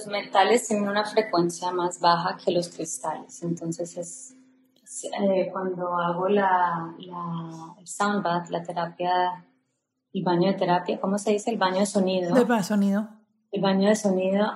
[0.00, 4.34] Los metales tienen una frecuencia más baja que los cristales, entonces es,
[5.04, 9.44] eh, cuando hago la, la, el sound bath, la terapia,
[10.14, 11.50] el baño de terapia, ¿cómo se dice?
[11.50, 12.34] El baño de sonido.
[12.34, 13.08] El baño de sonido.
[13.52, 14.46] El baño de sonido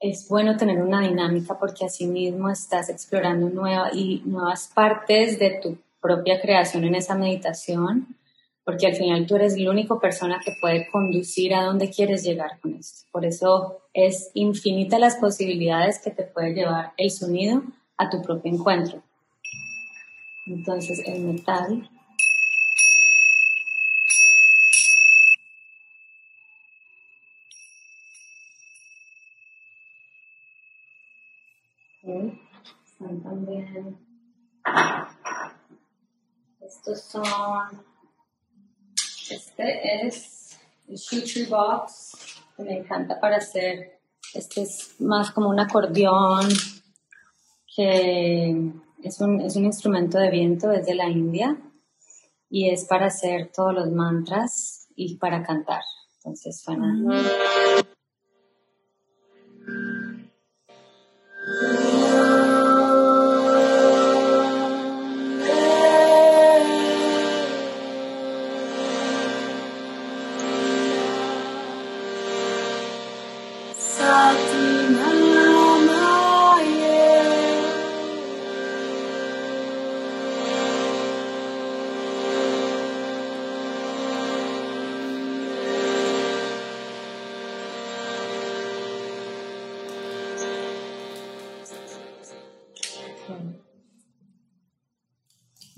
[0.00, 5.60] es bueno tener una dinámica porque así mismo estás explorando nueva, y nuevas partes de
[5.62, 8.17] tu propia creación en esa meditación
[8.68, 12.60] porque al final tú eres la única persona que puede conducir a dónde quieres llegar
[12.60, 13.08] con esto.
[13.10, 17.62] Por eso es infinita las posibilidades que te puede llevar el sonido
[17.96, 19.02] a tu propio encuentro.
[20.44, 21.90] Entonces el metal
[32.02, 33.98] Están también.
[36.60, 37.88] Estos son
[39.30, 42.12] este es el Shoe Box,
[42.56, 44.00] que me encanta para hacer.
[44.34, 46.48] Este es más como un acordeón,
[47.74, 51.56] que es un, es un instrumento de viento desde la India
[52.50, 55.82] y es para hacer todos los mantras y para cantar.
[56.16, 56.94] Entonces suena.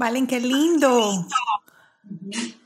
[0.01, 1.27] Valen, qué lindo.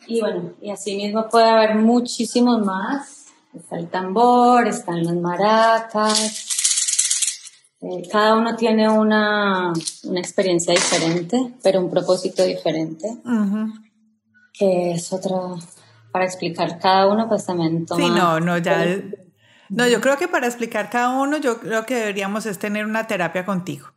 [0.06, 3.26] Y bueno, y así mismo puede haber muchísimos más.
[3.52, 6.46] Está el tambor, están las maracas.
[7.80, 9.72] Eh, cada uno tiene una,
[10.04, 13.16] una, experiencia diferente, pero un propósito diferente.
[14.52, 15.58] Que es otro,
[16.12, 18.00] para explicar cada uno, pues también toma...
[18.00, 18.86] Sí, no, no, ya...
[19.70, 23.08] No, yo creo que para explicar cada uno, yo creo que deberíamos es tener una
[23.08, 23.88] terapia contigo.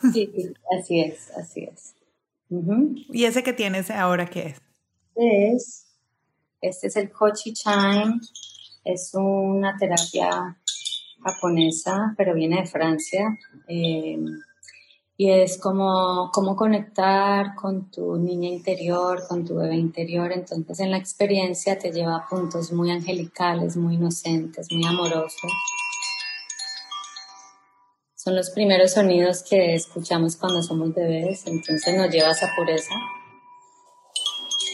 [0.00, 1.94] Sí, sí, así es, así es.
[3.12, 4.62] ¿Y ese que tienes ahora qué es?
[5.16, 5.86] Es,
[6.60, 8.20] este es el Kochi Chime,
[8.84, 10.56] es una terapia
[11.22, 13.38] japonesa, pero viene de Francia.
[13.68, 14.18] Eh,
[15.16, 20.32] y es como, como conectar con tu niña interior, con tu bebé interior.
[20.32, 25.52] Entonces en la experiencia te lleva a puntos muy angelicales, muy inocentes, muy amorosos.
[28.24, 32.94] Son los primeros sonidos que escuchamos cuando somos bebés, entonces nos lleva a esa pureza.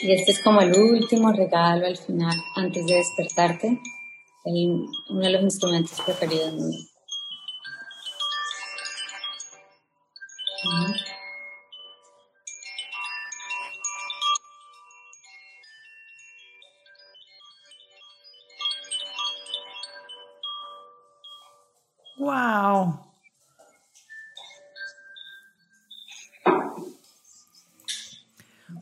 [0.02, 3.80] Y este es como el último regalo al final, antes de despertarte,
[4.44, 6.86] uno de los instrumentos preferidos míos.
[22.16, 23.09] Wow.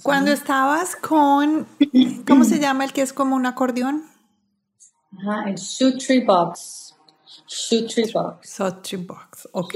[0.08, 1.66] Cuando estabas con,
[2.26, 4.04] ¿cómo se llama el que es como un acordeón?
[5.12, 6.96] Ajá, el Sutri Box.
[7.44, 8.48] Sutri Box.
[8.48, 9.74] Sutri Box, ok.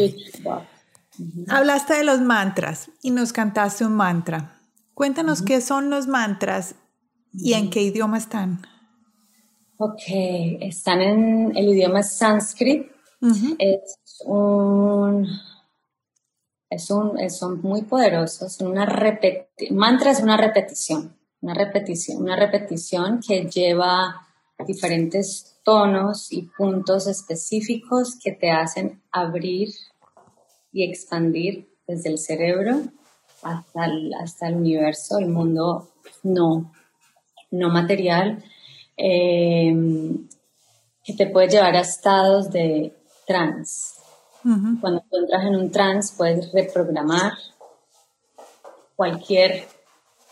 [1.48, 4.58] Hablaste de los mantras y nos cantaste un mantra.
[4.94, 6.76] Cuéntanos qué son los mantras
[7.34, 8.62] y en qué idioma están.
[9.76, 10.00] Ok,
[10.60, 12.90] están en el idioma sánscrito.
[13.58, 15.26] Es un
[16.72, 18.60] es un, son muy poderosos.
[18.60, 18.86] Una
[19.70, 24.26] mantra es una repetición, una repetición, una repetición que lleva
[24.66, 29.68] diferentes tonos y puntos específicos que te hacen abrir
[30.72, 32.80] y expandir desde el cerebro
[33.42, 35.90] hasta el, hasta el universo, el mundo
[36.22, 36.72] no,
[37.50, 38.42] no material,
[38.96, 39.74] eh,
[41.04, 42.94] que te puede llevar a estados de
[43.26, 44.01] trance
[44.80, 47.32] cuando tú entras en un trance puedes reprogramar
[48.96, 49.64] cualquier,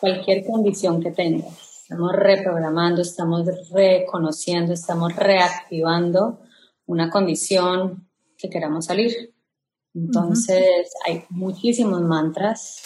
[0.00, 1.82] cualquier condición que tengas.
[1.82, 6.40] Estamos reprogramando, estamos reconociendo, estamos reactivando
[6.86, 9.34] una condición que queramos salir.
[9.94, 12.82] Entonces hay muchísimos mantras.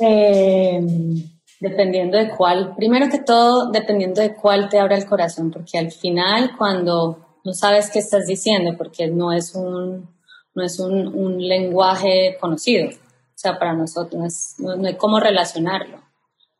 [0.00, 1.30] Em,
[1.60, 5.92] dependiendo de cuál, primero que todo, dependiendo de cuál te abra el corazón, porque al
[5.92, 10.08] final cuando no sabes qué estás diciendo, porque no es un,
[10.54, 12.92] no es un, un lenguaje conocido, o
[13.34, 16.02] sea, para nosotros no, no hay cómo relacionarlo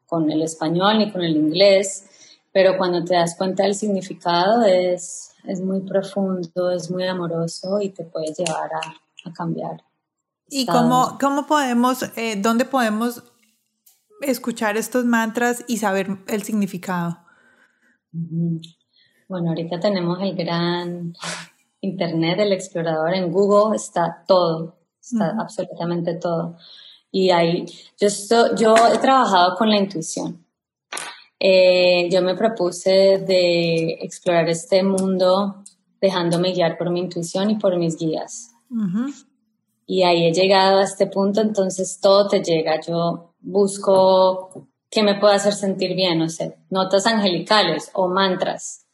[0.07, 2.07] con el español ni con el inglés,
[2.53, 7.91] pero cuando te das cuenta del significado es, es muy profundo, es muy amoroso y
[7.91, 9.85] te puede llevar a, a cambiar.
[10.49, 13.23] ¿Y cómo, cómo podemos, eh, dónde podemos
[14.21, 17.19] escuchar estos mantras y saber el significado?
[19.31, 21.15] Bueno, ahorita tenemos el gran
[21.83, 26.57] Internet, el explorador en Google, está todo, está absolutamente todo.
[27.13, 27.65] Y ahí,
[28.01, 28.09] yo,
[28.57, 30.45] yo he trabajado con la intuición.
[31.39, 35.63] Eh, yo me propuse de explorar este mundo
[36.01, 38.51] dejándome guiar por mi intuición y por mis guías.
[39.87, 42.81] Y ahí he llegado a este punto, entonces todo te llega.
[42.81, 48.89] Yo busco qué me puede hacer sentir bien, no sé, notas angelicales o mantras.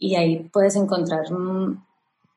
[0.00, 1.26] Y ahí puedes encontrar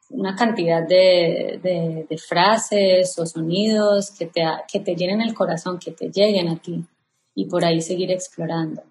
[0.09, 6.11] una cantidad de, frases o sonidos que te, que te llenen el corazón, que te
[6.11, 6.85] lleguen a ti
[7.33, 8.83] y por ahí seguir explorando.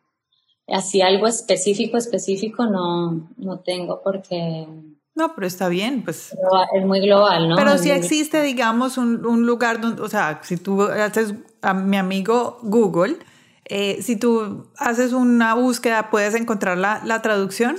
[0.66, 4.66] Así algo específico, específico no, no tengo porque
[5.14, 6.34] no, pero está bien, pues.
[6.74, 7.56] Es muy global, ¿no?
[7.56, 11.98] Pero si existe, digamos, un, un, lugar donde, o sea, si tú haces a mi
[11.98, 13.18] amigo Google,
[13.66, 17.76] eh, si tú haces una búsqueda, ¿puedes encontrar la, la traducción?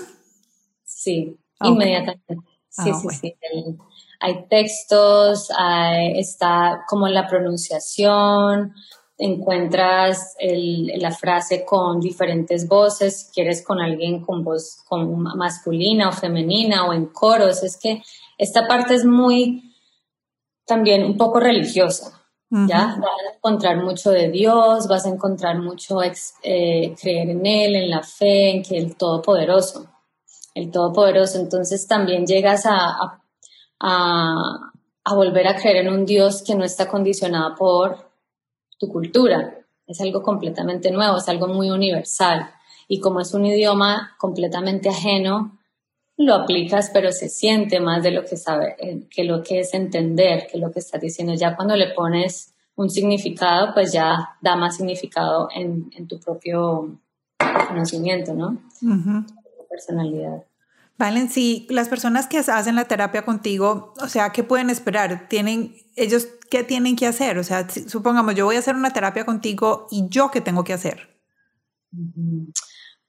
[1.04, 2.38] Sí, inmediatamente.
[2.70, 3.36] Sí, ah, sí, sí.
[4.20, 5.49] hay textos,
[6.16, 8.74] está como la pronunciación,
[9.18, 16.12] encuentras la frase con diferentes voces, si quieres con alguien con voz con masculina o
[16.14, 18.01] femenina o en coros, es que
[18.38, 19.76] esta parte es muy
[20.66, 22.97] también un poco religiosa, ¿ya?
[22.99, 27.89] Vas a encontrar mucho de Dios, vas a encontrar mucho eh, creer en Él, en
[27.89, 29.93] la fe, en que el Todopoderoso,
[30.54, 33.22] el Todopoderoso, entonces también llegas a,
[33.80, 38.12] a, volver a creer en un Dios que no está condicionado por
[38.80, 39.60] tu cultura.
[39.88, 42.49] Es algo completamente nuevo, es algo muy universal.
[42.88, 45.60] Y como es un idioma completamente ajeno,
[46.18, 49.74] lo aplicas, pero se siente más de lo que sabe, eh, que lo que es
[49.74, 51.34] entender, que lo que estás diciendo.
[51.34, 56.99] Ya cuando le pones un significado, pues ya da más significado en, tu propio
[57.68, 58.58] conocimiento, ¿no?
[59.74, 60.43] Personalidad.
[60.99, 65.28] Valen, si las personas que hacen la terapia contigo, o sea, ¿qué pueden esperar?
[65.28, 67.39] ¿Tienen, ellos qué tienen que hacer?
[67.39, 70.74] O sea, supongamos, yo voy a hacer una terapia contigo y yo qué tengo que
[70.74, 71.09] hacer.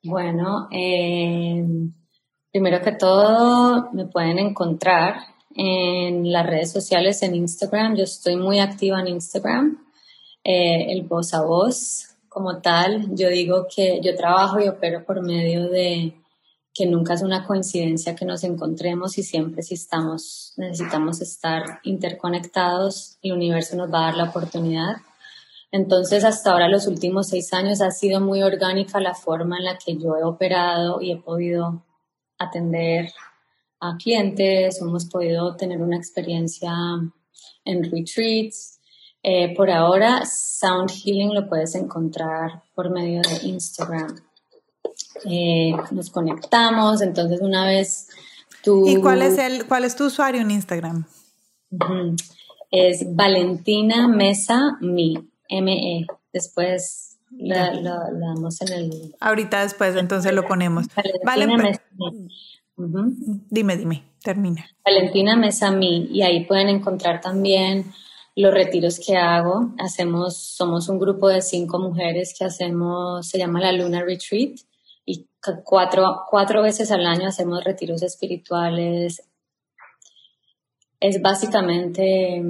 [0.03, 1.63] Bueno, eh,
[2.51, 5.17] primero que todo, me pueden encontrar
[5.55, 7.97] en las redes sociales, en Instagram.
[7.97, 9.85] Yo estoy muy activa en Instagram,
[10.43, 13.15] eh, el voz a voz como tal.
[13.15, 16.24] Yo digo que yo trabajo y opero por medio de
[16.75, 23.17] que nunca es una coincidencia que nos encontremos y siempre si estamos, necesitamos estar interconectados,
[23.23, 24.97] el universo nos va a dar la oportunidad.
[25.71, 29.79] Entonces, hasta ahora, los últimos seis años, ha sido muy orgánica la forma en la
[29.79, 31.85] que yo he operado y he podido
[32.39, 33.13] atender
[33.81, 36.73] a clientes, hemos podido tener una experiencia
[37.65, 38.81] en retreats.
[39.23, 44.17] Eh, por ahora, Sound Healing lo puedes encontrar por medio de Instagram.
[45.25, 48.09] Eh, nos conectamos, entonces una vez
[48.63, 48.87] tú...
[48.87, 51.05] ¿Y cuál es, el, cuál es tu usuario en Instagram?
[52.71, 55.15] Es Valentina Mesa Mi,
[55.49, 56.07] M-E.
[56.33, 59.15] Después la, damos en el...
[59.21, 60.87] Ahorita después, entonces lo ponemos.
[61.25, 61.83] Valentina Mesa
[62.77, 64.67] Dime, dime, termina.
[64.85, 67.93] Valentina Mesa Mi, y ahí pueden encontrar también
[68.35, 69.73] los retiros que hago.
[69.79, 74.59] Hacemos, somos un grupo de cinco mujeres que hacemos, se llama la Luna Retreat
[75.65, 79.23] cuatro, cuatro veces al año hacemos retiros espirituales.
[81.01, 82.41] Es básicamente,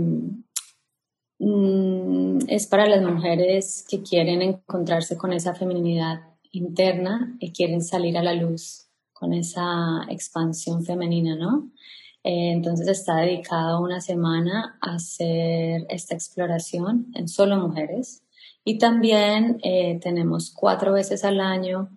[1.39, 6.21] mm, es para las mujeres que quieren encontrarse con esa feminidad
[6.53, 11.71] interna y quieren salir a la luz con esa expansión femenina, ¿no?
[12.23, 18.23] Eh, entonces está dedicado una semana a hacer esta exploración en solo mujeres.
[18.65, 21.91] Y también eh, tenemos cuatro veces al año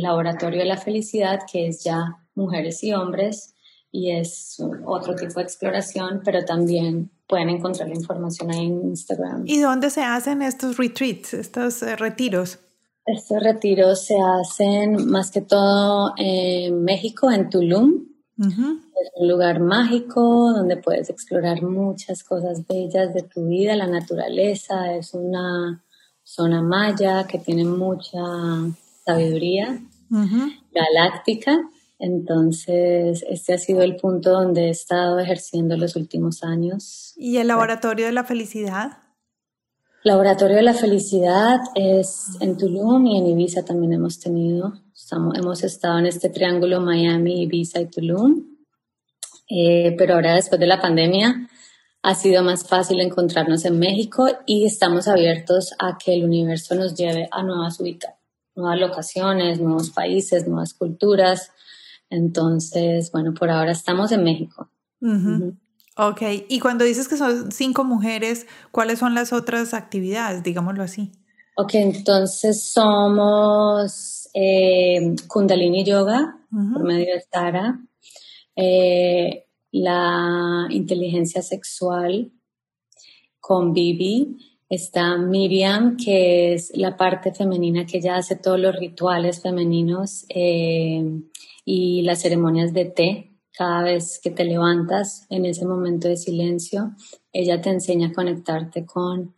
[0.00, 3.54] Laboratorio de la Felicidad, que es ya mujeres y hombres,
[3.90, 9.44] y es otro tipo de exploración, pero también pueden encontrar la información ahí en Instagram.
[9.46, 12.58] ¿Y dónde se hacen estos retreats, estos eh, retiros?
[13.04, 18.06] Estos retiros se hacen más que todo en México, en Tulum,
[18.38, 24.94] Es un lugar mágico donde puedes explorar muchas cosas bellas de tu vida, la naturaleza,
[24.94, 25.82] es una
[26.22, 28.20] zona maya que tiene mucha
[29.04, 29.80] sabiduría
[30.72, 31.58] galáctica.
[31.98, 37.14] Entonces, este ha sido el punto donde he estado ejerciendo los últimos años.
[37.16, 38.98] ¿Y el laboratorio de la felicidad?
[40.04, 44.72] Laboratorio de la Felicidad es en Tulum y en Ibiza también hemos tenido.
[45.36, 48.52] hemos estado en este triángulo Miami, Ibiza y Tulum.
[49.48, 51.48] Eh, pero ahora después de la pandemia
[52.02, 56.96] ha sido más fácil encontrarnos en México y estamos abiertos a que el universo nos
[56.96, 58.18] lleve a nuevas ubicaciones,
[58.54, 61.52] nuevas locaciones, nuevos países, nuevas culturas.
[62.10, 64.68] Entonces, bueno, por ahora estamos en México.
[65.96, 71.12] Ok, y cuando dices que son cinco mujeres, ¿cuáles son las otras actividades, digámoslo así?
[71.56, 77.80] Ok, entonces somos eh, Kundalini Yoga por medio de Tara,
[78.56, 82.30] eh, la inteligencia sexual
[83.40, 89.42] con Bibi, está Miriam, que es la parte femenina que ella hace todos los rituales
[89.42, 91.04] femeninos eh,
[91.66, 96.92] y las ceremonias de té cada vez que te levantas en ese momento de silencio,
[97.34, 99.34] ella te enseña a conectarte con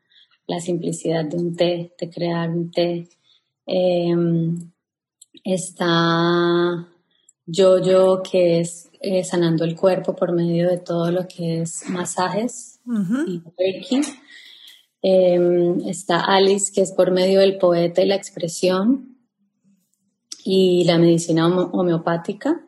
[0.47, 3.09] la simplicidad de un té, de crear un té.
[3.67, 4.71] Em,
[5.43, 6.87] está
[7.45, 12.79] yo-yo, que es eh, sanando el cuerpo por medio de todo lo que es masajes
[13.27, 14.01] y reiki.
[15.07, 19.19] Em, está Alice, que es por medio del poeta y la expresión
[20.47, 22.65] y la medicina homeopática.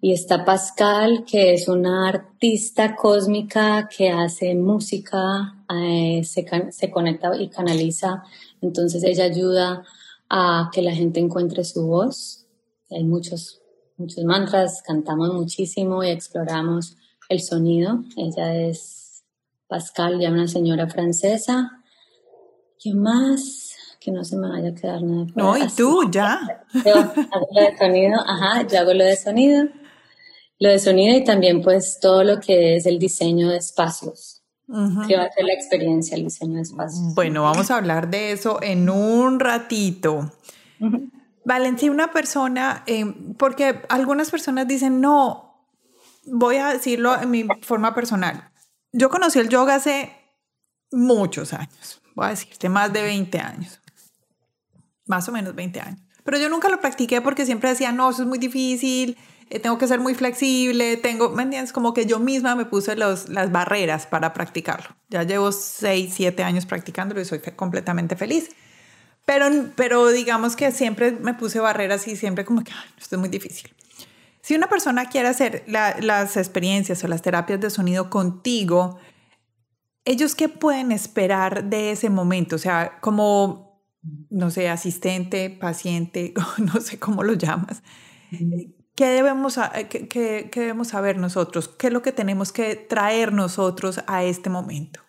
[0.00, 7.30] Y está Pascal, que es una artista cósmica que hace música, eh, se, se, conecta
[7.40, 8.24] y canaliza.
[8.60, 9.84] Entonces ella ayuda
[10.28, 12.44] a que la gente encuentre su voz.
[12.90, 13.60] Hay muchos,
[13.96, 16.96] muchos mantras, cantamos muchísimo y exploramos
[17.28, 18.02] el sonido.
[18.16, 18.97] Ella es
[19.68, 21.82] Pascal, ya una señora francesa.
[22.82, 23.74] ¿Qué más?
[24.00, 25.26] Que no se me vaya a quedar nada.
[25.34, 26.64] No, y tú, ya.
[26.72, 29.68] Yo hago lo de sonido, ajá, yo hago lo de sonido
[30.58, 34.42] lo de sonido y también pues todo lo que es el diseño de espacios.
[34.66, 37.14] que va a ser la experiencia, el diseño de espacios.
[37.14, 40.32] Bueno, vamos a hablar de eso en un ratito.
[41.44, 43.06] Valencia, una persona, eh,
[43.38, 45.64] porque algunas personas dicen, no,
[46.26, 48.47] voy a decirlo en mi forma personal.
[48.92, 50.12] Yo conocí el yoga hace
[50.90, 53.80] muchos años, voy a decirte más de 20 años,
[55.06, 56.00] más o menos 20 años.
[56.24, 59.16] Pero yo nunca lo practiqué porque siempre decía, no, eso es muy difícil,
[59.50, 61.72] eh, tengo que ser muy flexible, tengo, ¿me entiendes?
[61.72, 64.94] Como que yo misma me puse los, las barreras para practicarlo.
[65.08, 68.50] Ya llevo 6, 7 años practicándolo y soy completamente feliz.
[69.24, 73.28] Pero, pero digamos que siempre me puse barreras y siempre como que, esto es muy
[73.28, 73.74] difícil.
[74.42, 78.98] Si una persona quiere hacer las experiencias o las terapias de sonido contigo,
[80.04, 82.56] ¿ellos qué pueden esperar de ese momento?
[82.56, 83.82] O sea, como,
[84.30, 87.82] no sé, asistente, paciente, no sé cómo lo llamas.
[88.98, 89.58] ¿Qué debemos,
[89.88, 91.68] qué, debemos saber nosotros?
[91.68, 95.00] ¿Qué es lo que tenemos que traer nosotros a este momento?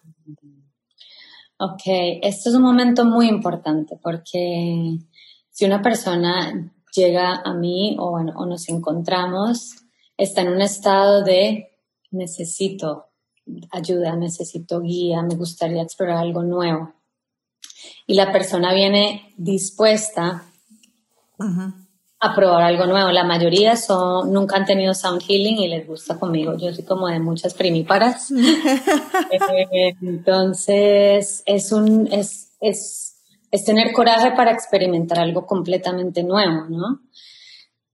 [1.58, 1.82] Ok,
[2.22, 5.00] esto es un momento muy importante porque
[5.50, 9.76] si una persona llega a mí o, o nos encontramos,
[10.18, 11.70] está en un estado de
[12.12, 13.06] necesito
[13.72, 16.94] ayuda, necesito guía, me gustaría explorar algo nuevo.
[18.06, 20.44] Y la persona viene dispuesta
[22.22, 23.12] a probar algo nuevo.
[23.12, 26.58] La mayoría son, nunca han tenido sound healing y les gusta conmigo.
[26.58, 28.32] Yo soy como de muchas primíparas.
[29.32, 33.09] Eh, entonces, es un, es, es,
[33.52, 37.02] es, tener coraje para experimentar algo completamente nuevo, ¿no?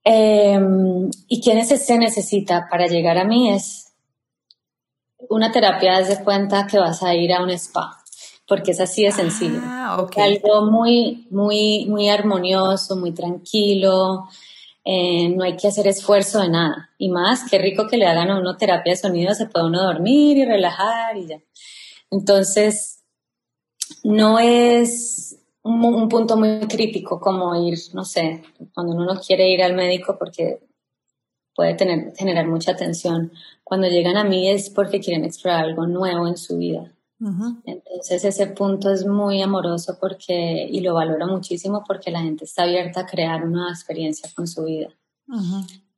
[0.03, 0.59] Eh,
[1.27, 3.93] y quienes se necesita para llegar a mí es
[5.29, 8.05] una terapia, de cuenta que vas a ir a un spa
[8.47, 9.59] porque es así de sencillo.
[9.63, 14.27] Ah, Algo muy, muy, muy armonioso, muy tranquilo.
[14.83, 16.91] Eh, no hay que hacer esfuerzo de nada.
[16.97, 19.83] Y más, qué rico que le hagan a uno terapia de sonido, se puede uno
[19.83, 21.39] dormir y relajar y ya.
[22.11, 23.03] Entonces,
[24.03, 28.43] no es un, un, punto muy crítico como ir, no sé,
[28.73, 30.59] cuando uno no quiere ir al médico porque
[31.55, 33.31] puede tener, generar mucha tensión.
[33.63, 36.91] Cuando llegan a mí es porque quieren explorar algo nuevo en su vida.
[37.65, 42.63] Entonces ese punto es muy amoroso porque, y lo valoro muchísimo porque la gente está
[42.63, 44.89] abierta a crear una experiencia con su vida.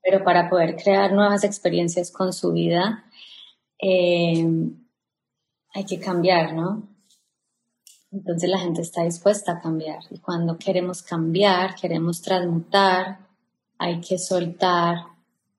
[0.02, 3.04] Pero para poder crear nuevas experiencias con su vida,
[3.80, 4.48] eh,
[5.74, 6.88] hay que cambiar, ¿no?
[8.12, 10.00] Entonces la gente está dispuesta a cambiar.
[10.10, 13.20] Y cuando queremos cambiar, queremos transmutar,
[13.78, 14.98] hay que soltar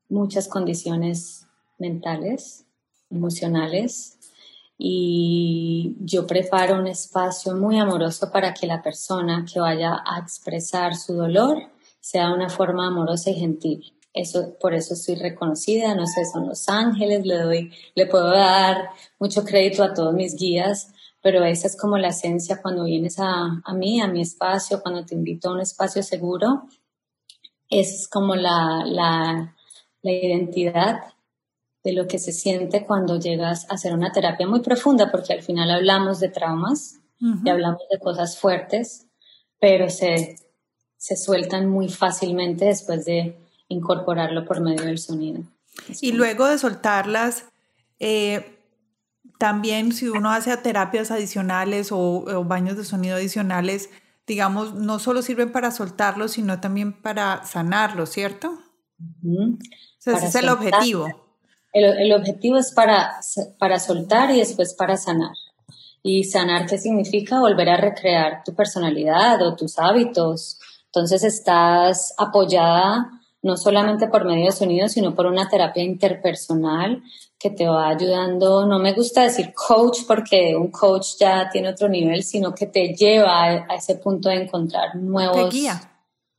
[0.09, 1.47] muchas condiciones
[1.79, 2.65] mentales,
[3.11, 4.19] emocionales,
[4.81, 10.95] y yo preparo un espacio muy amoroso para que la persona que vaya a expresar
[10.95, 11.59] su dolor
[12.01, 13.93] sea una forma amorosa y gentil.
[14.15, 18.91] Eso, por eso soy reconocida, no sé, son los ángeles, le doy, le puedo dar
[19.19, 20.93] mucho crédito a todos mis guías,
[21.23, 25.05] pero esa es como la esencia cuando vienes a, a mí, a mi espacio, cuando
[25.05, 26.65] te invito a un espacio seguro,
[27.69, 29.57] es como la, la,
[30.03, 31.01] la identidad
[31.85, 35.43] de lo que se siente cuando llegas a hacer una terapia muy profunda, porque al
[35.43, 39.07] final hablamos de traumas y hablamos de cosas fuertes,
[39.59, 40.37] pero se,
[40.97, 43.37] se sueltan muy fácilmente después de
[43.69, 45.43] incorporarlo por medio del sonido.
[46.01, 47.45] y luego de soltarlas,
[47.99, 48.58] eh,
[49.39, 53.89] también si uno hace terapias adicionales o, baños de sonido adicionales,
[54.27, 58.59] digamos, no solo sirven para soltarlo, sino también para sanarlo, ¿cierto?
[60.05, 61.07] ese es el objetivo.
[61.73, 63.21] El, objetivo es para,
[63.59, 65.33] para soltar y después para sanar.
[66.03, 67.41] ¿Y sanar qué significa?
[67.41, 70.59] Volver a recrear tu personalidad o tus hábitos.
[70.87, 73.11] Entonces estás apoyada
[73.43, 77.03] no solamente por medio de sonido, sino por una terapia interpersonal
[77.39, 78.67] que te va ayudando.
[78.67, 82.95] No me gusta decir coach porque un coach ya tiene otro nivel, sino que te
[82.95, 85.49] lleva a, ese punto de encontrar nuevos.
[85.49, 85.81] Te guía.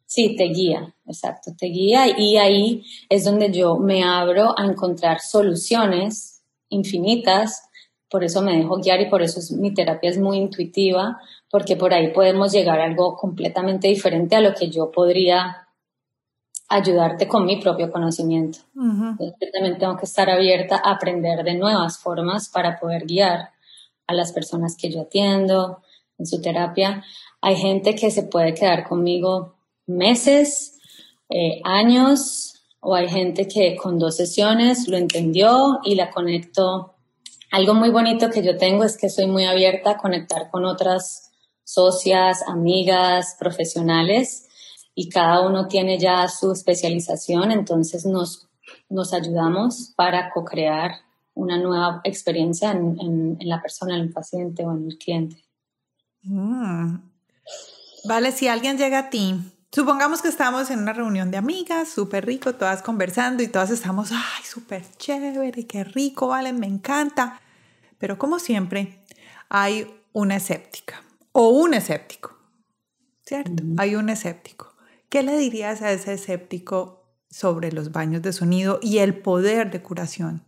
[0.05, 5.19] Sí, te guía, exacto, te guía y ahí es donde yo me abro a encontrar
[5.19, 7.69] soluciones infinitas.
[8.09, 11.19] Por eso me dejo guiar y por eso mi terapia es muy intuitiva,
[11.51, 15.68] porque por ahí podemos llegar a algo completamente diferente a lo que yo podría
[16.69, 18.59] ayudarte con mi propio conocimiento.
[18.75, 23.49] yo también tengo que estar abierta a aprender de nuevas formas para poder guiar
[24.05, 25.81] a las personas que yo atiendo
[26.19, 27.03] en su terapia.
[27.41, 29.55] Hay gente que se puede quedar conmigo
[29.87, 30.79] meses,
[31.29, 36.93] eh, años, o hay gente que con dos sesiones lo entendió y la conectó.
[37.51, 41.31] Algo muy bonito que yo tengo es que soy muy abierta a conectar con otras
[41.63, 44.48] socias, amigas, profesionales
[44.99, 48.49] y cada uno tiene ya su especialización, entonces nos,
[48.89, 50.91] nos ayudamos para co-crear
[51.35, 55.41] una nueva experiencia en, la persona, en el paciente o en el cliente.
[56.23, 56.97] Mm.
[58.03, 59.35] Vale, si alguien llega a ti,
[59.71, 64.11] supongamos que estamos en una reunión de amigas, súper rico, todas conversando y todas estamos,
[64.11, 67.39] ay, súper chévere, qué rico, vale, me encanta.
[67.99, 69.01] Pero como siempre,
[69.47, 72.37] hay una escéptica o un escéptico,
[73.23, 73.63] ¿cierto?
[73.77, 74.68] Hay un escéptico.
[75.09, 79.81] ¿Qué le dirías a ese escéptico sobre los baños de sonido y el poder de
[79.81, 80.43] curación?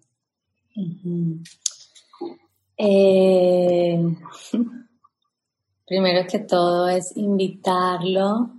[2.78, 4.00] Eh,
[5.88, 8.52] primero que todo es invitarlo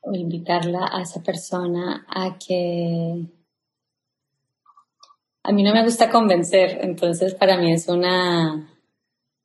[0.00, 3.26] o invitarla a esa persona a que
[5.42, 8.70] a mí no me gusta convencer, entonces para mí es una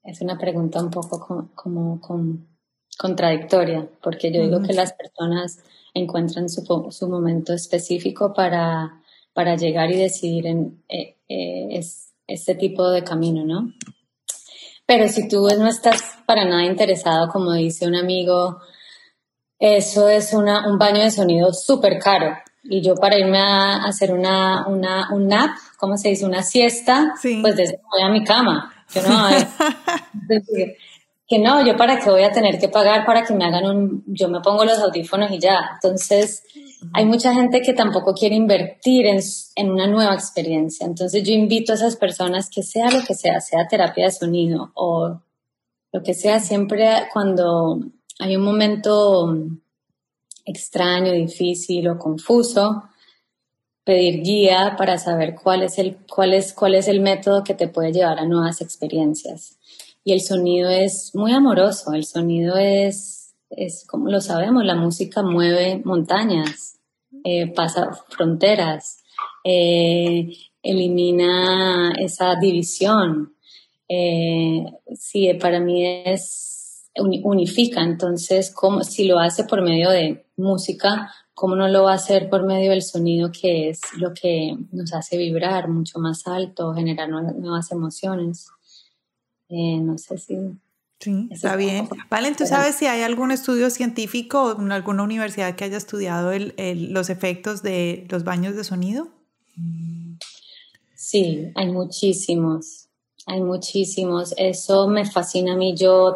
[0.04, 2.55] es una pregunta un poco como, como, como
[2.98, 5.60] contradictoria, porque yo digo que las personas
[5.94, 9.02] encuentran su, su momento específico para,
[9.34, 11.82] para, llegar y decidir en eh, eh,
[12.28, 13.74] este tipo de camino, ¿no?
[14.86, 18.60] Pero si tú no estás para nada interesado, como dice un amigo,
[19.58, 22.38] eso es una, un baño de sonido súper caro.
[22.64, 26.26] Y yo para irme a hacer una, una, un nap, ¿cómo se dice?
[26.26, 28.74] Una siesta, pues desde voy a mi cama.
[28.94, 29.30] Yo no,
[31.28, 34.04] que no, yo para qué voy a tener que pagar para que me hagan un,
[34.08, 35.72] yo me pongo los audífonos y ya.
[35.74, 36.44] Entonces,
[36.94, 39.20] hay mucha gente que tampoco quiere invertir en,
[39.56, 40.86] en, una nueva experiencia.
[40.86, 44.72] Entonces, yo invito a esas personas que sea lo que sea, sea terapia de sonido
[44.76, 45.20] o
[45.92, 47.80] lo que sea, siempre cuando
[48.20, 49.36] hay un momento
[50.46, 52.84] extraño, difícil o confuso,
[53.84, 57.68] pedir guía para saber cuál es el, cuál es, cuál es el método que te
[57.68, 59.58] puede llevar a nuevas experiencias
[60.06, 65.24] y el sonido es muy amoroso, el sonido es, es como lo sabemos, la música
[65.24, 66.78] mueve montañas,
[67.24, 69.04] eh, pasa fronteras,
[69.44, 70.30] eh,
[70.62, 73.34] elimina esa división.
[73.90, 81.12] Eh, sí, para mí es unifica, entonces como si lo hace por medio de música,
[81.34, 84.94] ¿cómo no lo va a hacer por medio del sonido que es lo que nos
[84.94, 88.52] hace vibrar mucho más alto, generar nuevas emociones?
[89.50, 90.38] Eh, no sé si...
[91.00, 91.90] Sí, está bien.
[92.10, 96.32] Valen, ¿tú sabes si hay algún estudio científico o en alguna universidad que haya estudiado
[96.58, 99.10] los efectos de los baños de sonido?
[100.96, 102.88] Sí, hay muchísimos,
[103.28, 104.34] hay muchísimos.
[104.38, 105.76] Eso me fascina a mí.
[105.76, 106.16] Yo,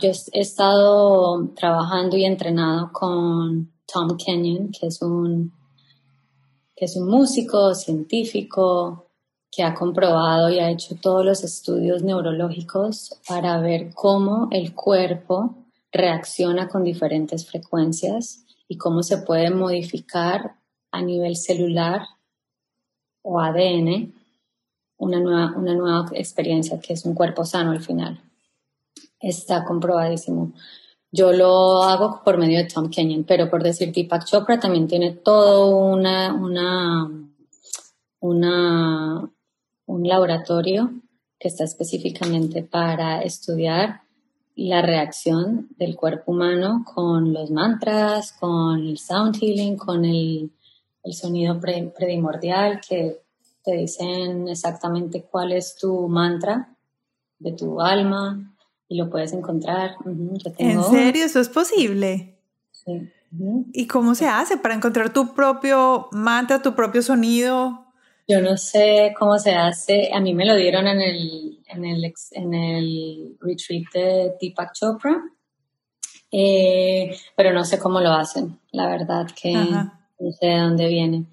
[0.00, 5.52] yo he estado trabajando y entrenado con Tom Kenyon, que es un
[6.80, 9.09] que es un músico, científico,
[9.50, 15.56] que ha comprobado y ha hecho todos los estudios neurológicos para ver cómo el cuerpo
[15.92, 20.56] reacciona con diferentes frecuencias y cómo se puede modificar
[20.92, 22.02] a nivel celular
[23.22, 24.14] o ADN
[24.98, 28.20] una nueva, una nueva experiencia que es un cuerpo sano al final.
[29.18, 30.52] Está comprobadísimo.
[31.10, 35.12] Yo lo hago por medio de Tom Kenyon, pero por decir Deepak Chopra también tiene
[35.12, 37.10] todo una, una,
[38.20, 39.30] una,
[39.90, 40.92] un laboratorio
[41.38, 44.02] que está específicamente para estudiar
[44.54, 50.50] la reacción del cuerpo humano con los mantras, con el sound healing, con el,
[51.12, 53.22] sonido predimordial que
[53.64, 56.76] te dicen exactamente cuál es tu mantra
[57.38, 58.54] de tu alma
[58.86, 59.96] y lo puedes encontrar.
[60.58, 61.24] ¿En serio?
[61.24, 62.38] ¿Eso es posible?
[62.70, 63.10] Sí.
[63.72, 67.79] ¿Y cómo se hace para encontrar tu propio mantra, tu propio sonido?
[68.30, 70.08] Yo no sé cómo se hace.
[70.14, 75.20] A mí me lo dieron en el, en el, en el retreat de Deepak Chopra,
[76.30, 78.60] eh, pero no sé cómo lo hacen.
[78.70, 81.24] La verdad que no sé de dónde viene.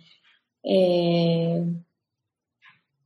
[0.64, 1.64] Eh,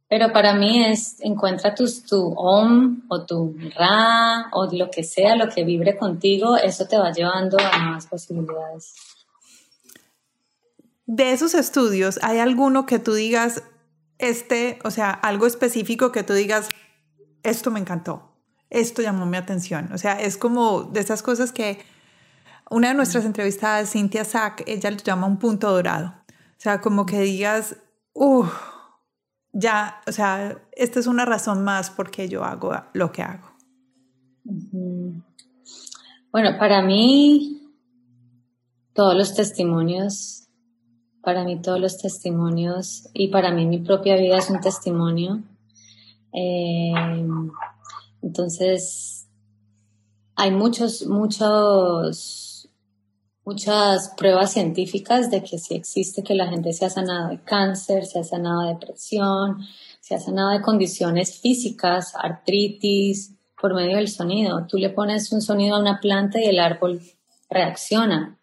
[0.07, 5.35] pero para mí es, encuentra tu, tu OM o tu RA o lo que sea,
[5.35, 8.95] lo que vibre contigo, eso te va llevando a más posibilidades.
[11.05, 13.63] De esos estudios, ¿hay alguno que tú digas,
[14.21, 16.69] este, o sea, algo específico que tú digas,
[17.43, 18.37] esto me encantó,
[18.69, 19.91] esto llamó mi atención?
[19.93, 21.79] O sea, es como de esas cosas que
[22.69, 26.15] una de nuestras entrevistadas, Cynthia Sack, ella lo llama un punto dorado.
[26.29, 27.75] O sea, como que digas,
[28.13, 28.53] uff
[29.53, 33.51] ya, o sea, esta es una razón más porque yo hago lo que hago.
[36.31, 37.61] Bueno, para mí,
[38.93, 40.40] todos los testimonios,
[41.21, 45.43] para mí todos los testimonios y para mí mi propia vida es un testimonio.
[46.33, 46.93] Eh,
[48.21, 49.27] entonces,
[50.35, 52.51] hay muchos, muchos
[53.43, 58.05] muchas pruebas científicas de que sí existe que la gente se ha sanado de cáncer,
[58.05, 59.57] se ha sanado de depresión,
[59.99, 64.65] se ha sanado de condiciones físicas, artritis, por medio del sonido.
[64.67, 67.01] Tú le pones un sonido a una planta y el árbol
[67.49, 68.39] reacciona.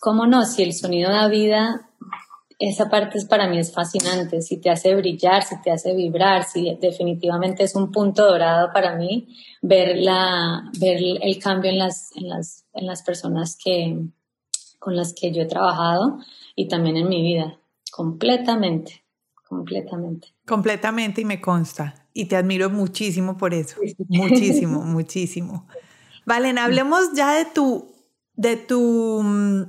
[0.00, 0.44] ¿Cómo no?
[0.44, 1.85] Si el sonido da vida,
[2.58, 4.40] esa parte es, para mí es fascinante.
[4.40, 8.96] Si te hace brillar, si te hace vibrar, si definitivamente es un punto dorado para
[8.96, 9.28] mí
[9.60, 13.98] ver, la, ver el cambio en las, en las, en las personas que,
[14.78, 16.18] con las que yo he trabajado
[16.54, 17.58] y también en mi vida,
[17.90, 19.04] completamente,
[19.46, 20.28] completamente.
[20.46, 22.06] Completamente y me consta.
[22.14, 23.76] Y te admiro muchísimo por eso.
[24.08, 25.68] Muchísimo, muchísimo.
[26.24, 27.94] Valen, hablemos ya de tu,
[28.34, 29.64] de tu mm,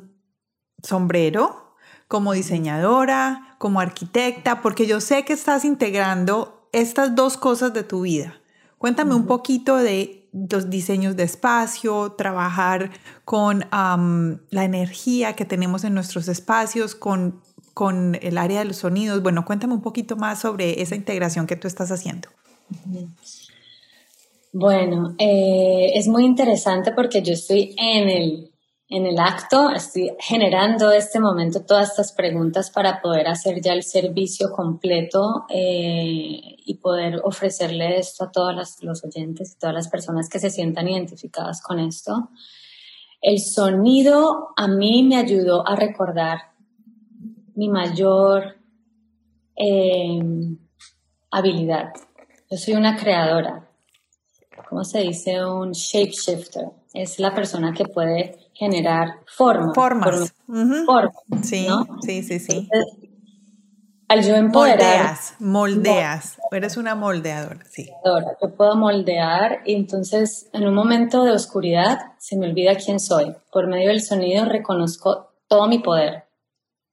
[0.81, 1.66] sombrero
[2.07, 8.01] como diseñadora, como arquitecta, porque yo sé que estás integrando estas dos cosas de tu
[8.01, 8.41] vida.
[8.77, 12.91] Cuéntame un poquito de los diseños de espacio, trabajar
[13.25, 17.41] con la energía que tenemos en nuestros espacios, con,
[17.73, 19.23] con el área de los sonidos.
[19.23, 22.29] Bueno, cuéntame un poquito más sobre esa integración que tú estás haciendo.
[24.53, 28.51] Bueno, eh, es muy interesante porque yo estoy en el
[28.89, 33.83] en el acto estoy generando este momento todas estas preguntas para poder hacer ya el
[33.83, 40.29] servicio completo eh, y poder ofrecerle esto a todos los oyentes y todas las personas
[40.29, 42.29] que se sientan identificadas con esto.
[43.21, 46.39] El sonido a mí me ayudó a recordar
[47.55, 48.55] mi mayor
[49.57, 50.19] eh,
[51.31, 51.91] habilidad.
[52.49, 53.69] Yo soy una creadora.
[54.69, 55.43] ¿Cómo se dice?
[55.43, 56.69] Un shapeshifter.
[56.93, 59.73] Es la persona que puede generar formas.
[59.75, 60.33] Formas.
[61.43, 61.67] sí,
[62.01, 62.69] sí, sí, sí.
[64.07, 64.79] al yo empoderar.
[64.79, 66.37] Moldeas, moldeas.
[66.51, 67.89] Eres una moldeadora, sí.
[68.41, 73.35] Yo puedo moldear y entonces en un momento de oscuridad se me olvida quién soy.
[73.51, 76.23] Por medio del sonido reconozco todo mi poder.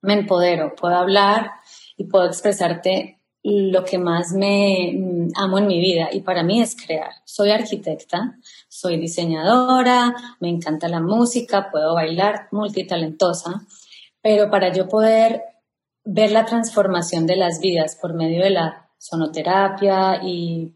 [0.03, 1.51] Me empodero, puedo hablar
[1.97, 3.14] y puedo expresarte
[3.45, 7.11] lo que más me mm, amo en mi vida y para mí es crear.
[7.25, 8.39] Soy arquitecta,
[8.69, 13.67] soy diseñadora, me encanta la música, puedo bailar, multitalentosa,
[14.23, 15.43] pero para yo poder
[16.05, 20.73] ver la transformación de las vidas por medio de la sonoterapia y,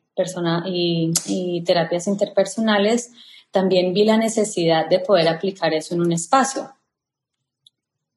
[1.26, 3.12] y terapias interpersonales,
[3.50, 6.74] también vi la necesidad de poder aplicar eso en un espacio.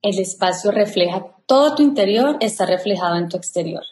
[0.01, 3.83] El espacio refleja todo tu interior, está reflejado en tu exterior.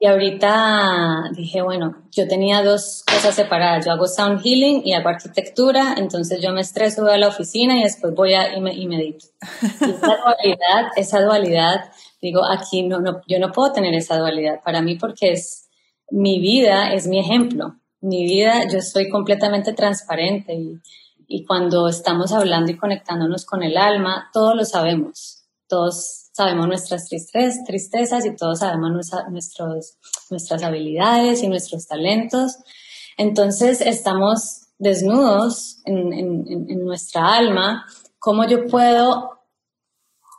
[0.00, 3.84] Y ahorita dije, bueno, yo tenía dos cosas separadas.
[3.84, 7.76] Yo hago sound healing y hago arquitectura, entonces yo me estreso, voy a la oficina
[7.76, 9.26] y después voy a, y, medito.
[9.60, 11.90] Y esa dualidad, esa dualidad,
[12.22, 15.68] digo, aquí no, no, yo no puedo tener esa dualidad para mí porque es
[16.10, 17.74] mi vida, es mi ejemplo.
[18.00, 20.80] Mi vida, yo soy completamente transparente y,
[21.26, 25.42] y cuando estamos hablando y conectándonos con el alma, todos lo sabemos.
[25.66, 29.98] Todos sabemos nuestras tristezas y todos sabemos nuestros,
[30.30, 32.58] nuestras habilidades y nuestros talentos.
[33.16, 37.86] Entonces estamos desnudos en, en nuestra alma.
[38.20, 39.40] ¿Cómo yo puedo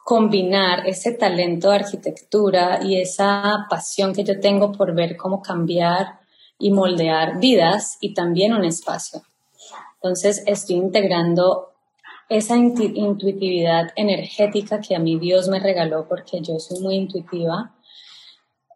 [0.06, 6.22] combinar ese talento de arquitectura y esa pasión que yo tengo por ver cómo cambiar
[6.58, 9.22] y moldear vidas y también un espacio?
[9.96, 11.74] Entonces estoy integrando
[12.30, 17.76] esa intuitividad energética que a mí Dios me regaló porque yo soy muy intuitiva,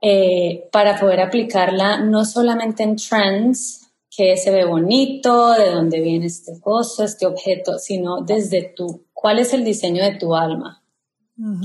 [0.02, 3.84] eh, para poder aplicarla no solamente en trends,
[4.16, 9.40] que se ve bonito, de dónde viene este coso, este objeto, sino desde tú, cuál
[9.40, 10.84] es el diseño de tu alma,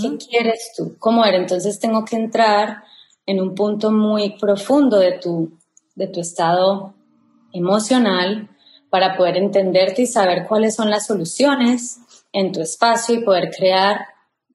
[0.01, 1.41] qué quieres tú, cómo eres.
[1.41, 2.85] Entonces tengo que entrar
[3.27, 5.59] en un punto muy profundo de tu,
[5.95, 6.95] de tu estado
[7.53, 8.49] emocional,
[8.91, 11.99] para poder entenderte y saber cuáles son las soluciones
[12.33, 14.01] en tu espacio y poder crear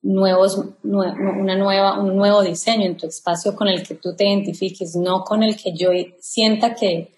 [0.02, 4.96] nuevos, una nueva, un nuevo diseño en tu espacio con el que tú te identifiques,
[4.96, 7.14] no con el que yo sienta que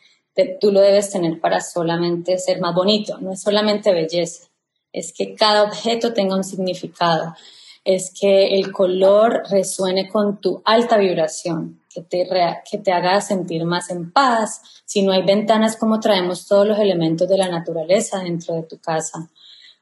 [0.61, 3.17] tú lo debes tener para solamente ser más bonito.
[3.19, 4.47] No es solamente belleza,
[4.93, 7.35] es que cada objeto tenga un significado,
[7.83, 12.27] es que el color resuene con tu alta vibración, que te,
[12.69, 14.61] que te haga sentir más en paz.
[14.83, 18.77] Si no hay ventanas, ¿cómo traemos todos los elementos de la naturaleza dentro de tu
[18.79, 19.29] casa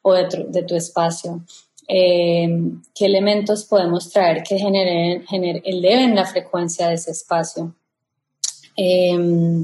[0.03, 1.43] o de tu, espacio?
[1.87, 2.47] Eh,
[2.93, 5.25] ¿Qué elementos podemos traer que generen,
[5.65, 7.73] eleven la frecuencia de ese espacio?
[8.77, 9.63] Eh,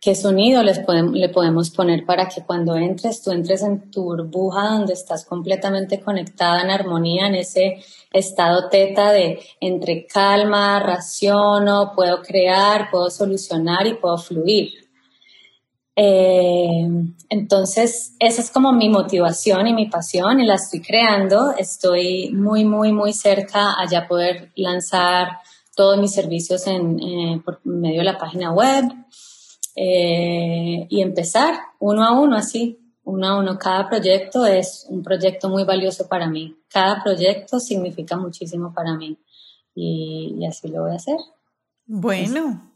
[0.00, 4.92] qué sonido le podemos poner para que cuando entres, tú entres en tu burbuja donde
[4.92, 7.82] estás completamente conectada en armonía, en ese
[8.12, 14.88] estado teta de entre calma, raciono, puedo crear, puedo solucionar y puedo fluir.
[16.00, 16.86] Eh,
[17.28, 21.52] entonces, esa es como mi motivación y mi pasión y la estoy creando.
[21.58, 25.38] Estoy muy, muy, muy cerca a ya poder lanzar
[25.74, 28.84] todos mis servicios en, eh, por medio de la página web.
[29.80, 33.58] Eh, y empezar uno a uno así, uno a uno.
[33.58, 36.56] Cada proyecto es un proyecto muy valioso para mí.
[36.68, 39.16] Cada proyecto significa muchísimo para mí
[39.76, 41.14] y, así lo voy a hacer.
[41.86, 42.72] Bueno,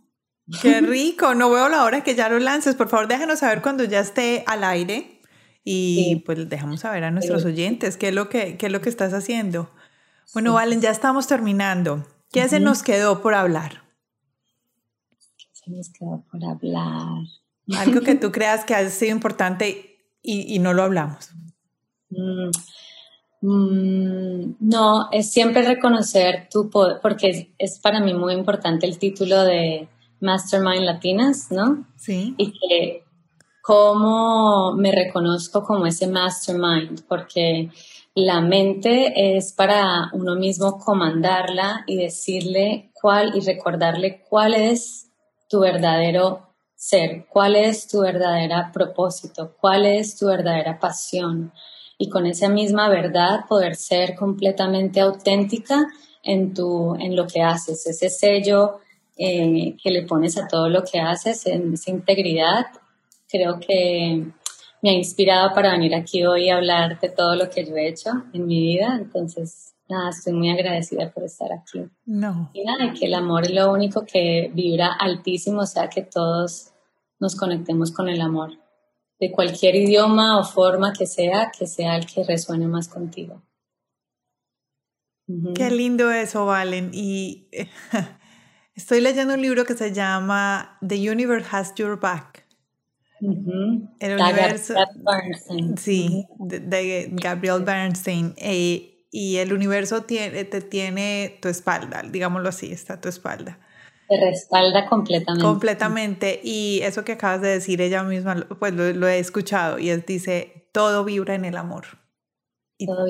[0.62, 1.34] qué rico.
[1.34, 2.76] No veo la hora que ya lo lances.
[2.76, 5.20] Por favor, déjanos saber cuando ya esté al aire
[5.64, 8.90] y pues dejamos saber a nuestros oyentes qué es lo que, qué es lo que
[8.90, 9.72] estás haciendo.
[10.34, 12.06] Bueno, Valen, ya estamos terminando.
[12.30, 13.81] ¿Qué se nos quedó por hablar?
[15.64, 17.24] Se nos quedó por hablar.
[17.78, 21.30] Algo que tú creas que ha sido importante y, no lo hablamos.
[22.10, 22.50] Mm,
[23.40, 29.42] mm, no, es siempre reconocer tu poder, porque es, para mí muy importante el título
[29.42, 29.88] de
[30.20, 31.86] Mastermind Latinas, ¿no?
[31.96, 32.34] Sí.
[32.38, 33.04] Y que
[33.62, 37.70] cómo me reconozco como ese mastermind, porque
[38.14, 45.11] la mente es para uno mismo comandarla y decirle cuál y recordarle cuál es
[45.52, 51.52] tu verdadero ser, cuál es tu verdadera propósito, cuál es tu verdadera pasión
[51.98, 55.84] y con esa misma verdad poder ser completamente auténtica
[56.22, 58.80] en, tu, en lo que haces, ese sello
[59.18, 62.68] eh, que le pones a todo lo que haces, en esa integridad,
[63.28, 64.24] creo que
[64.80, 67.88] me ha inspirado para venir aquí hoy a hablar de todo lo que yo he
[67.88, 71.84] hecho en mi vida, entonces nada, estoy muy agradecida por estar aquí.
[72.04, 72.50] No.
[72.52, 76.72] Y nada, que el amor es lo único que vibra altísimo, o sea, que todos
[77.20, 78.58] nos conectemos con el amor.
[79.20, 83.42] De cualquier idioma o forma que sea, que sea el que resuene más contigo.
[85.54, 86.90] Qué lindo eso, Valen.
[86.92, 87.48] Y
[88.74, 92.42] estoy leyendo un libro que se llama The Universe Has Your Back.
[93.20, 94.74] El universo.
[95.76, 98.34] Sí, de, Gabriel Bernstein.
[98.36, 103.58] Eh, y el universo tiene, te tiene tu espalda, digámoslo así, está tu espalda.
[104.08, 105.44] Te respalda completamente.
[105.44, 106.40] Completamente.
[106.42, 110.68] Y eso que acabas de decir ella misma, pues lo, he escuchado y es, dice,
[110.72, 111.84] todo vibra en el amor.
[112.78, 113.04] Y todo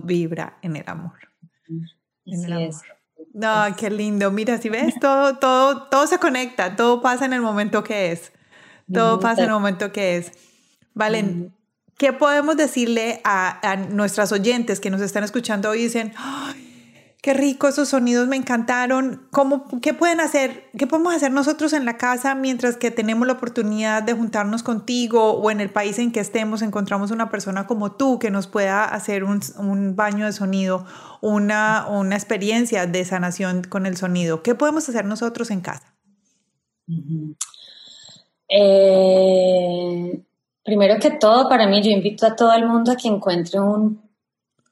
[0.00, 1.18] vibra, en, el amor.
[2.24, 2.74] En el amor.
[3.34, 4.30] No, qué lindo.
[4.30, 8.32] Mira, si ves, todo, todo, todo se conecta, todo pasa en el momento que es.
[8.92, 10.32] Todo pasa en el momento que es.
[10.94, 11.55] Valen,
[11.98, 16.12] ¿Qué podemos decirle a, nuestras oyentes que nos están escuchando hoy y dicen,
[17.26, 19.26] Qué rico esos sonidos, me encantaron.
[19.32, 20.70] ¿Cómo, ¿Qué pueden hacer?
[20.78, 25.32] ¿Qué podemos hacer nosotros en la casa mientras que tenemos la oportunidad de juntarnos contigo
[25.32, 28.84] o en el país en que estemos encontramos una persona como tú que nos pueda
[28.84, 30.86] hacer un, un baño de sonido,
[31.20, 34.44] una, una experiencia de sanación con el sonido?
[34.44, 35.96] ¿Qué podemos hacer nosotros en casa?
[38.48, 40.22] Eh,
[40.66, 44.06] primero que todo, para mí, yo invito a todo el mundo a que encuentre un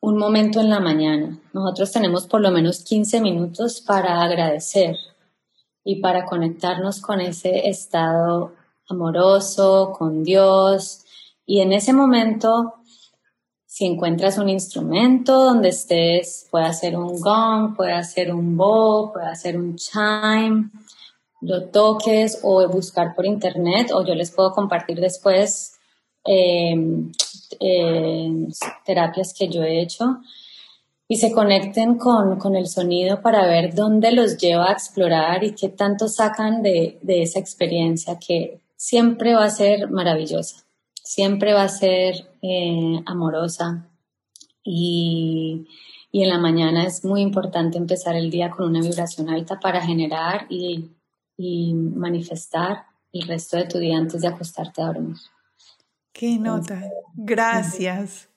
[0.04, 1.38] un momento en la mañana.
[1.54, 4.96] Nosotros tenemos por lo menos 15 minutos para agradecer
[5.82, 8.52] y para conectarnos con ese estado
[8.86, 11.06] amoroso, con Dios.
[11.46, 12.74] Y en ese momento,
[13.64, 19.34] si encuentras un instrumento donde estés, puede ser un gong, puede ser un bow, puede
[19.36, 20.70] ser un chime,
[21.40, 25.73] lo toques o buscar por internet o yo les puedo compartir después
[26.26, 27.12] Em,
[28.84, 30.20] terapias que yo he hecho
[31.06, 35.54] y se conecten con, con, el sonido para ver dónde los lleva a explorar y
[35.54, 40.64] qué tanto sacan de, de esa experiencia que siempre va a ser maravillosa,
[40.94, 43.86] siempre va a ser eh, amorosa
[44.62, 45.66] y,
[46.10, 49.82] y, en la mañana es muy importante empezar el día con una vibración alta para
[49.82, 50.90] generar y,
[51.36, 55.16] y manifestar el resto de tu día antes de acostarte a dormir.
[56.14, 56.80] Qué nota.
[57.16, 58.28] Gracias.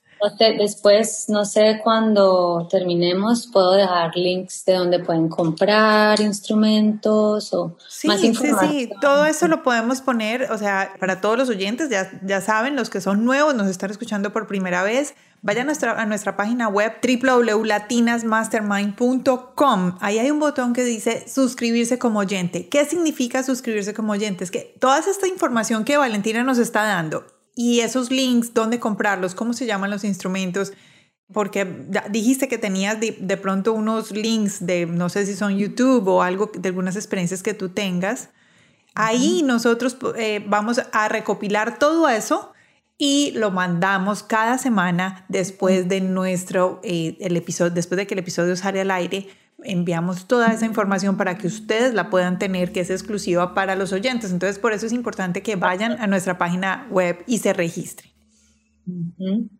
[0.58, 8.24] después, no sé, cuando terminemos, puedo dejar links de donde pueden comprar instrumentos o más
[8.24, 8.72] información.
[8.72, 12.40] Sí, sí, todo eso lo podemos poner, o sea, para todos los oyentes, ya, ya
[12.40, 16.04] saben, los que son nuevos, nos están escuchando por primera vez, vayan a nuestra, a
[16.04, 19.98] nuestra página web www.latinasmastermind.com.
[20.00, 22.68] Ahí hay un botón que dice suscribirse como oyente.
[22.68, 24.42] ¿Qué significa suscribirse como oyente?
[24.42, 29.34] Es que toda esta información que Valentina nos está dando y esos links, dónde comprarlos,
[29.34, 30.72] cómo se llaman los instrumentos,
[31.32, 31.66] porque
[32.08, 36.52] dijiste que tenías de, pronto unos links de, no sé si son YouTube o algo
[36.56, 38.30] de algunas experiencias que tú tengas.
[38.94, 42.52] Ahí nosotros eh, vamos a recopilar todo eso
[42.96, 48.20] y lo mandamos cada semana después de nuestro, eh, el episodio, después de que el
[48.20, 49.30] episodio sale al aire
[49.64, 53.92] enviamos toda esa información para que ustedes la puedan tener, que es exclusiva para los
[53.92, 54.32] oyentes.
[54.32, 58.10] Entonces, por eso es importante que vayan a nuestra página web y se registren.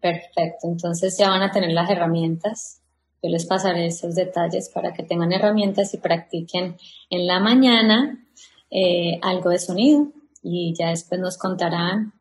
[0.00, 0.68] Perfecto.
[0.68, 2.80] Entonces ya van a tener las herramientas.
[3.22, 6.76] Yo les pasaré esos detalles para que tengan herramientas y practiquen
[7.10, 8.24] en la mañana
[8.70, 10.08] eh, algo de sonido
[10.42, 12.12] y ya después nos contarán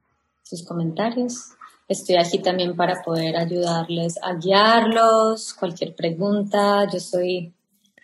[0.44, 1.52] sus comentarios.
[1.88, 6.86] Estoy aquí también para poder ayudarles a guiarlos, cualquier pregunta.
[6.92, 7.54] Yo soy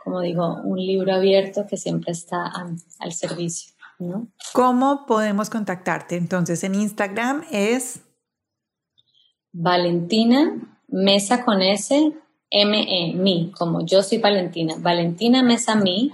[0.03, 2.51] como digo, un libro abierto que siempre está
[2.99, 3.73] al, servicio.
[3.99, 4.27] ¿no?
[4.51, 6.17] ¿Cómo podemos contactarte?
[6.17, 8.01] Entonces, en Instagram es
[9.53, 12.13] Valentina Mesa con S
[12.55, 14.75] M E mi, como yo soy Valentina.
[14.77, 16.11] Valentina Mesa mi.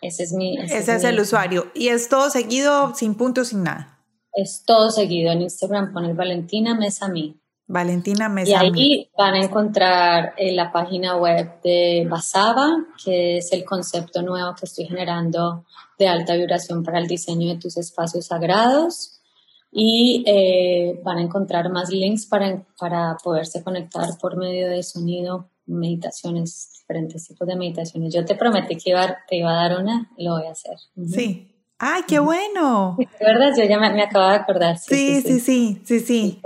[0.00, 0.56] Ese es mi.
[0.58, 1.70] Ese, es, el usuario.
[1.74, 3.98] Y es todo seguido, sin puntos, sin nada.
[4.32, 5.32] Es todo seguido.
[5.32, 7.38] En Instagram pones Valentina Mesa mi.
[7.68, 8.50] Valentina Mesa.
[8.50, 12.68] Y ahí van a encontrar en la página web de Basaba,
[13.04, 15.64] que es el concepto nuevo que estoy generando
[15.98, 19.20] de alta vibración para el diseño de tus espacios sagrados.
[19.72, 25.50] Y eh, van a encontrar más links para, para poderse conectar por medio de sonido,
[25.66, 28.14] meditaciones, diferentes tipos de meditaciones.
[28.14, 30.76] Yo te prometí que iba, te iba a dar una, lo voy a hacer.
[31.06, 31.52] Sí.
[31.78, 32.96] ¡Ay, qué bueno!
[32.96, 33.52] ¿De verdad?
[33.54, 34.78] Yo ya me, acabo de acordar.
[34.78, 36.40] Sí, sí, sí, sí, sí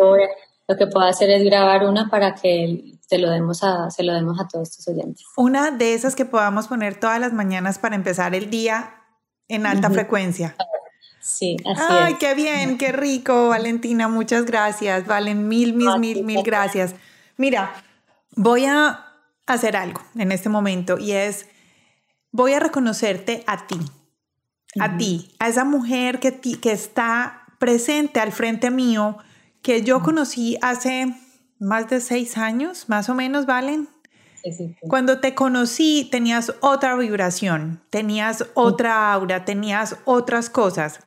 [0.71, 4.14] lo que puedo hacer es grabar una para que se lo demos a, se lo
[4.14, 5.25] demos a todos tus oyentes.
[5.37, 8.95] Una de esas que podamos poner todas las mañanas para empezar el día
[9.49, 10.55] en alta frecuencia.
[11.21, 15.09] Sí, así Ay, qué bien, qué rico, Valentina, muchas gracias.
[15.09, 16.95] Valen mil, mil, mil, mil gracias.
[17.37, 17.73] Mira,
[18.37, 19.07] voy a
[19.47, 21.49] hacer algo en este momento y es,
[22.31, 23.81] voy a reconocerte a ti,
[24.79, 29.18] a ti, a esa mujer que, que está presente al frente mío
[29.63, 31.15] que yo conocí hace
[31.59, 33.89] más de seis años, más o menos, ¿valen?
[34.81, 41.01] Cuando te conocí tenías otra vibración, tenías otra aura, tenías otras cosas.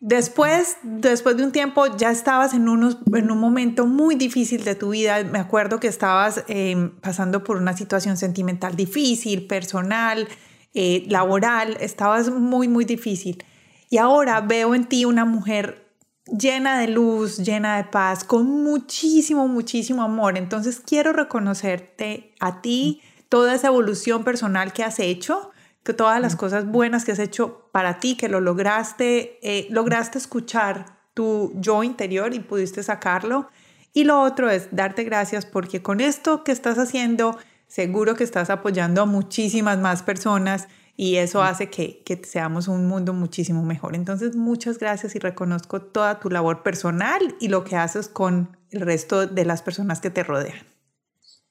[0.00, 4.76] Después, después de un tiempo, ya estabas en, unos, en un momento muy difícil de
[4.76, 5.24] tu vida.
[5.24, 10.28] Me acuerdo que estabas em, pasando por una situación sentimental difícil, personal,
[10.74, 11.76] eh, laboral.
[11.80, 13.42] Estabas muy, muy difícil.
[13.90, 15.87] Y ahora veo en ti una mujer
[16.36, 20.36] llena de luz, llena de paz, con muchísimo, muchísimo amor.
[20.36, 25.50] Entonces quiero reconocerte a ti, toda esa evolución personal que has hecho,
[25.82, 30.18] que todas las cosas buenas que has hecho para ti, que lo lograste, eh, lograste
[30.18, 33.48] escuchar tu yo interior y pudiste sacarlo.
[33.92, 38.50] Y lo otro es darte gracias porque con esto que estás haciendo, seguro que estás
[38.50, 40.68] apoyando a muchísimas más personas
[41.00, 43.94] y eso hace que, que, seamos un mundo muchísimo mejor.
[43.94, 48.80] Entonces, muchas gracias y reconozco toda tu labor personal y lo que haces con el
[48.80, 50.58] resto de las personas que te rodean.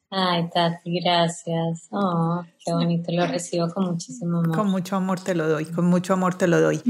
[0.10, 1.88] Ay, Tati, gracias.
[1.91, 4.54] Oh, qué bonito, lo recibo con muchísimo amor.
[4.54, 6.82] Con mucho amor te lo doy, con mucho amor te lo doy.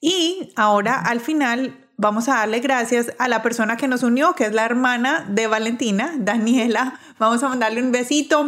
[0.00, 4.44] Y ahora, al final, vamos a darle gracias a la persona que nos unió, que
[4.44, 7.00] es la hermana de Valentina, Daniela.
[7.18, 8.46] Vamos a mandarle un besito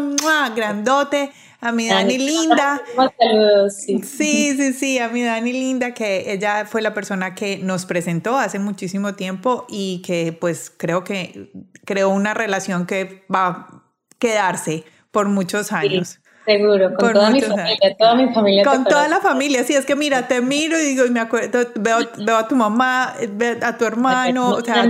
[0.55, 2.81] grandote a mi Dani, linda.
[3.19, 4.03] Saludos, sí.
[4.03, 8.59] sí, sí, a mi Dani linda, que ella fue la persona que nos presentó hace
[8.59, 11.51] muchísimo tiempo y que pues creo que
[11.85, 13.83] creó una relación que va a
[14.19, 16.21] quedarse por muchos años.
[16.47, 18.65] Seguro, con toda mi familia, toda mi familia.
[18.65, 21.59] Con toda la familia, sí, es que mira, te miro y digo, y me acuerdo,
[21.75, 23.15] veo, veo a tu mamá,
[23.63, 24.87] a tu hermano, o sea,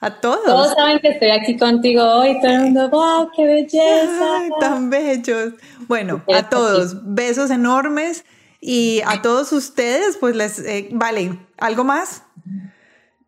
[0.00, 0.46] a, todos.
[0.46, 4.38] Todos saben que estoy aquí contigo hoy, todo el mundo, wow, qué belleza.
[4.38, 5.54] Ay, tan bellos.
[5.88, 8.24] Bueno, a todos, besos enormes
[8.60, 12.22] y a todos ustedes, pues les, eh, vale, ¿algo más?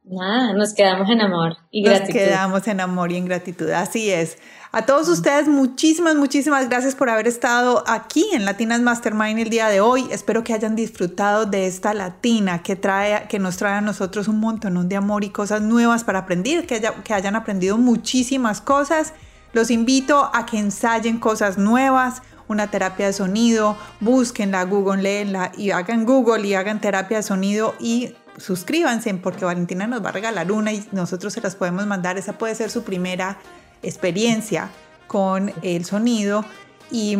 [0.04, 2.20] Nada, nos quedamos en amor y gratitud.
[2.20, 4.38] Nos quedamos en amor y en gratitud, así es.
[4.76, 9.68] A todos ustedes, muchísimas, muchísimas gracias por haber estado aquí en Latinas Mastermind el día
[9.68, 10.08] de hoy.
[10.10, 14.40] Espero que hayan disfrutado de esta latina que, trae, que nos trae a nosotros un
[14.40, 19.14] montón de amor y cosas nuevas para aprender, que, que hayan aprendido muchísimas cosas.
[19.52, 26.04] Los invito a que ensayen cosas nuevas, una terapia de sonido, búsquenla, googleenla y hagan
[26.04, 30.72] Google y hagan terapia de sonido y suscríbanse porque Valentina nos va a regalar una
[30.72, 32.18] y nosotros se las podemos mandar.
[32.18, 33.38] Esa puede ser su primera
[33.84, 34.70] experiencia
[35.06, 36.44] con el sonido
[36.90, 37.16] y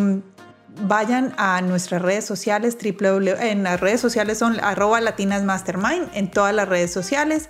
[0.83, 6.55] vayan a nuestras redes sociales, www, en las redes sociales son arroba latinasmastermind, en todas
[6.55, 7.49] las redes sociales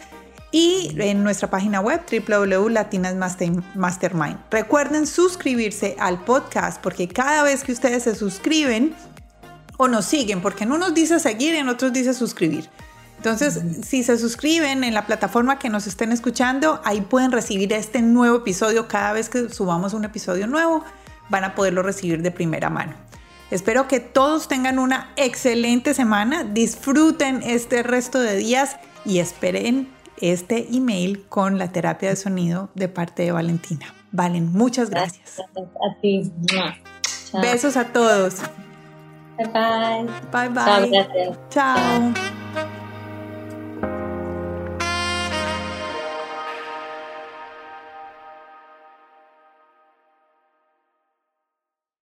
[0.50, 4.38] y en nuestra página web www.latinasmastermind.
[4.50, 8.94] Recuerden suscribirse al podcast porque cada vez que ustedes se suscriben
[9.78, 12.70] o nos siguen, porque no nos dice seguir y en otros dice suscribir.
[13.24, 18.02] Entonces, si se suscriben en la plataforma que nos estén escuchando, ahí pueden recibir este
[18.02, 18.86] nuevo episodio.
[18.86, 20.84] Cada vez que subamos un episodio nuevo,
[21.30, 22.92] van a poderlo recibir de primera mano.
[23.50, 30.68] Espero que todos tengan una excelente semana, disfruten este resto de días y esperen este
[30.76, 33.86] email con la terapia de sonido de parte de Valentina.
[34.12, 35.40] Valen, muchas gracias.
[35.40, 36.30] A ti.
[37.40, 38.42] Besos a todos.
[39.38, 39.48] Bye
[40.30, 40.48] bye.
[40.48, 41.06] Bye bye.
[41.48, 42.12] Chao.
[42.12, 42.43] Chao.